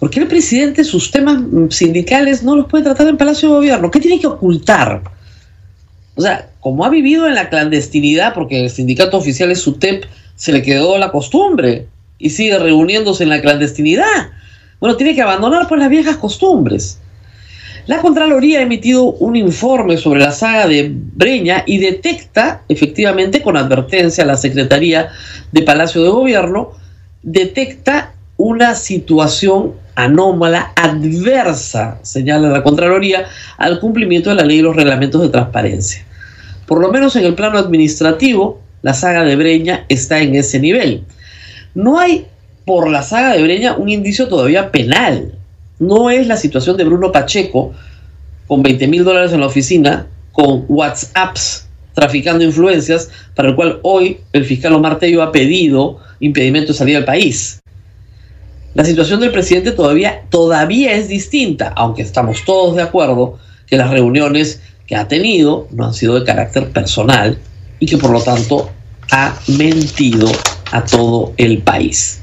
¿Por 0.00 0.10
qué 0.10 0.20
el 0.20 0.26
presidente 0.26 0.84
sus 0.84 1.10
temas 1.10 1.40
sindicales 1.70 2.42
no 2.42 2.56
los 2.56 2.66
puede 2.66 2.84
tratar 2.84 3.06
en 3.06 3.16
Palacio 3.16 3.48
de 3.48 3.54
Gobierno? 3.54 3.90
¿Qué 3.90 4.00
tiene 4.00 4.20
que 4.20 4.26
ocultar? 4.26 5.02
O 6.16 6.20
sea, 6.20 6.50
como 6.60 6.84
ha 6.84 6.90
vivido 6.90 7.26
en 7.28 7.34
la 7.34 7.48
clandestinidad, 7.48 8.34
porque 8.34 8.64
el 8.64 8.70
sindicato 8.70 9.16
oficial 9.16 9.50
es 9.52 9.60
SUTEP, 9.60 10.04
se 10.34 10.52
le 10.52 10.62
quedó 10.62 10.98
la 10.98 11.12
costumbre 11.12 11.86
y 12.18 12.30
sigue 12.30 12.58
reuniéndose 12.58 13.24
en 13.24 13.30
la 13.30 13.40
clandestinidad. 13.40 14.30
Bueno, 14.80 14.96
tiene 14.96 15.14
que 15.14 15.22
abandonar 15.22 15.68
pues 15.68 15.80
las 15.80 15.90
viejas 15.90 16.16
costumbres. 16.16 16.98
La 17.86 18.00
Contraloría 18.00 18.58
ha 18.58 18.62
emitido 18.62 19.04
un 19.04 19.36
informe 19.36 19.96
sobre 19.96 20.20
la 20.20 20.32
saga 20.32 20.66
de 20.66 20.90
Breña 20.92 21.62
y 21.66 21.78
detecta, 21.78 22.62
efectivamente, 22.68 23.42
con 23.42 23.56
advertencia 23.56 24.24
a 24.24 24.26
la 24.26 24.36
Secretaría 24.36 25.10
de 25.52 25.62
Palacio 25.62 26.02
de 26.02 26.08
Gobierno, 26.08 26.72
detecta 27.22 28.12
una 28.36 28.74
situación 28.74 29.74
anómala, 29.94 30.72
adversa, 30.74 32.00
señala 32.02 32.48
la 32.48 32.64
Contraloría, 32.64 33.26
al 33.56 33.78
cumplimiento 33.78 34.30
de 34.30 34.36
la 34.36 34.44
ley 34.44 34.58
y 34.58 34.62
los 34.62 34.74
reglamentos 34.74 35.22
de 35.22 35.28
transparencia. 35.28 36.04
Por 36.66 36.80
lo 36.80 36.90
menos 36.90 37.14
en 37.14 37.24
el 37.24 37.34
plano 37.34 37.58
administrativo, 37.58 38.60
la 38.82 38.94
saga 38.94 39.24
de 39.24 39.36
Breña 39.36 39.86
está 39.88 40.20
en 40.20 40.34
ese 40.34 40.58
nivel. 40.58 41.04
No 41.76 41.98
hay 41.98 42.26
por 42.64 42.88
la 42.88 43.02
saga 43.02 43.34
de 43.34 43.42
Breña 43.42 43.76
un 43.76 43.90
indicio 43.90 44.28
todavía 44.28 44.72
penal 44.72 45.34
no 45.78 46.08
es 46.08 46.26
la 46.26 46.38
situación 46.38 46.78
de 46.78 46.84
Bruno 46.84 47.12
Pacheco 47.12 47.74
con 48.46 48.62
20 48.62 48.88
mil 48.88 49.04
dólares 49.04 49.32
en 49.34 49.40
la 49.40 49.46
oficina, 49.46 50.06
con 50.32 50.64
WhatsApps 50.68 51.68
traficando 51.92 52.44
influencias, 52.44 53.10
para 53.34 53.50
el 53.50 53.54
cual 53.54 53.80
hoy 53.82 54.20
el 54.32 54.46
fiscal 54.46 54.72
Omar 54.72 54.98
Tello 54.98 55.22
ha 55.22 55.32
pedido 55.32 55.98
impedimento 56.18 56.72
de 56.72 56.78
salir 56.78 56.96
al 56.96 57.04
país. 57.04 57.60
La 58.72 58.84
situación 58.84 59.20
del 59.20 59.32
presidente 59.32 59.72
todavía, 59.72 60.22
todavía 60.30 60.94
es 60.94 61.08
distinta, 61.08 61.74
aunque 61.76 62.00
estamos 62.00 62.42
todos 62.46 62.74
de 62.74 62.82
acuerdo 62.82 63.38
que 63.66 63.76
las 63.76 63.90
reuniones 63.90 64.62
que 64.86 64.96
ha 64.96 65.08
tenido 65.08 65.68
no 65.72 65.84
han 65.84 65.92
sido 65.92 66.18
de 66.18 66.24
carácter 66.24 66.70
personal 66.70 67.36
y 67.80 67.84
que 67.84 67.98
por 67.98 68.10
lo 68.10 68.22
tanto 68.22 68.70
ha 69.10 69.38
mentido 69.58 70.26
a 70.72 70.84
todo 70.84 71.32
el 71.36 71.58
país. 71.58 72.20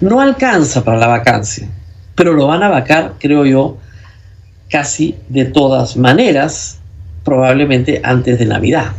No 0.00 0.20
alcanza 0.20 0.84
para 0.84 0.98
la 0.98 1.06
vacancia 1.06 1.68
pero 2.14 2.32
lo 2.32 2.46
van 2.46 2.62
a 2.62 2.68
vacar, 2.68 3.14
creo 3.18 3.44
yo, 3.44 3.78
casi 4.68 5.16
de 5.28 5.44
todas 5.44 5.96
maneras, 5.96 6.78
probablemente 7.24 8.00
antes 8.04 8.38
de 8.38 8.46
Navidad. 8.46 8.92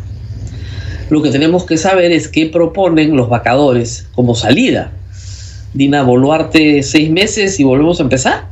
Lo 1.09 1.21
que 1.21 1.29
tenemos 1.29 1.65
que 1.65 1.77
saber 1.77 2.11
es 2.11 2.27
qué 2.27 2.47
proponen 2.47 3.15
los 3.15 3.29
vacadores 3.29 4.07
como 4.13 4.35
salida. 4.35 4.91
Dina 5.73 6.03
Boluarte 6.03 6.81
seis 6.83 7.09
meses 7.09 7.59
y 7.59 7.63
volvemos 7.63 7.99
a 7.99 8.03
empezar. 8.03 8.45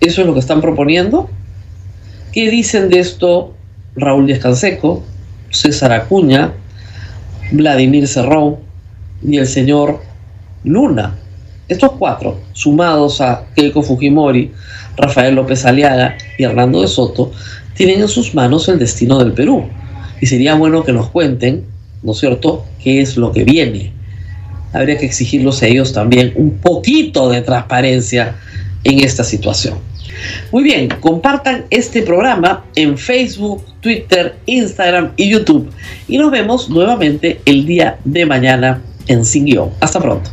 ¿Eso 0.00 0.22
es 0.22 0.26
lo 0.26 0.32
que 0.32 0.40
están 0.40 0.60
proponiendo? 0.60 1.28
¿Qué 2.32 2.50
dicen 2.50 2.88
de 2.88 3.00
esto 3.00 3.54
Raúl 3.96 4.26
Díaz 4.26 4.38
Canseco, 4.38 5.04
César 5.50 5.92
Acuña, 5.92 6.52
Vladimir 7.52 8.06
Cerrón 8.06 8.56
y 9.22 9.38
el 9.38 9.46
señor 9.46 10.00
Luna? 10.64 11.16
Estos 11.68 11.92
cuatro, 11.98 12.40
sumados 12.52 13.20
a 13.20 13.44
Keiko 13.54 13.82
Fujimori, 13.82 14.52
Rafael 14.96 15.34
López 15.34 15.64
Aliaga 15.66 16.16
y 16.38 16.44
Hernando 16.44 16.80
de 16.80 16.88
Soto, 16.88 17.30
tienen 17.74 18.00
en 18.00 18.08
sus 18.08 18.34
manos 18.34 18.68
el 18.68 18.78
destino 18.78 19.18
del 19.18 19.32
Perú. 19.32 19.68
Y 20.20 20.26
sería 20.26 20.54
bueno 20.54 20.82
que 20.82 20.92
nos 20.92 21.10
cuenten, 21.10 21.64
¿no 22.02 22.12
es 22.12 22.18
cierto?, 22.18 22.64
qué 22.82 23.00
es 23.00 23.16
lo 23.16 23.32
que 23.32 23.44
viene. 23.44 23.92
Habría 24.72 24.98
que 24.98 25.06
exigirlos 25.06 25.62
a 25.62 25.66
ellos 25.66 25.92
también 25.92 26.32
un 26.36 26.58
poquito 26.58 27.28
de 27.28 27.42
transparencia 27.42 28.36
en 28.84 29.00
esta 29.00 29.22
situación. 29.22 29.78
Muy 30.50 30.64
bien, 30.64 30.88
compartan 31.00 31.66
este 31.70 32.02
programa 32.02 32.64
en 32.74 32.98
Facebook, 32.98 33.62
Twitter, 33.80 34.36
Instagram 34.46 35.12
y 35.16 35.30
YouTube. 35.30 35.70
Y 36.08 36.18
nos 36.18 36.30
vemos 36.30 36.68
nuevamente 36.68 37.40
el 37.44 37.66
día 37.66 37.98
de 38.04 38.26
mañana 38.26 38.82
en 39.08 39.24
Sin 39.24 39.44
Guión. 39.44 39.70
Hasta 39.80 40.00
pronto. 40.00 40.30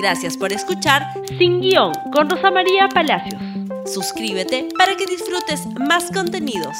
Gracias 0.00 0.36
por 0.36 0.52
escuchar 0.52 1.02
Sin 1.38 1.60
Guión 1.60 1.92
con 2.12 2.30
Rosa 2.30 2.50
María 2.50 2.88
Palacios. 2.88 3.40
Suscríbete 3.84 4.68
para 4.78 4.96
que 4.96 5.06
disfrutes 5.06 5.66
más 5.78 6.10
contenidos. 6.12 6.76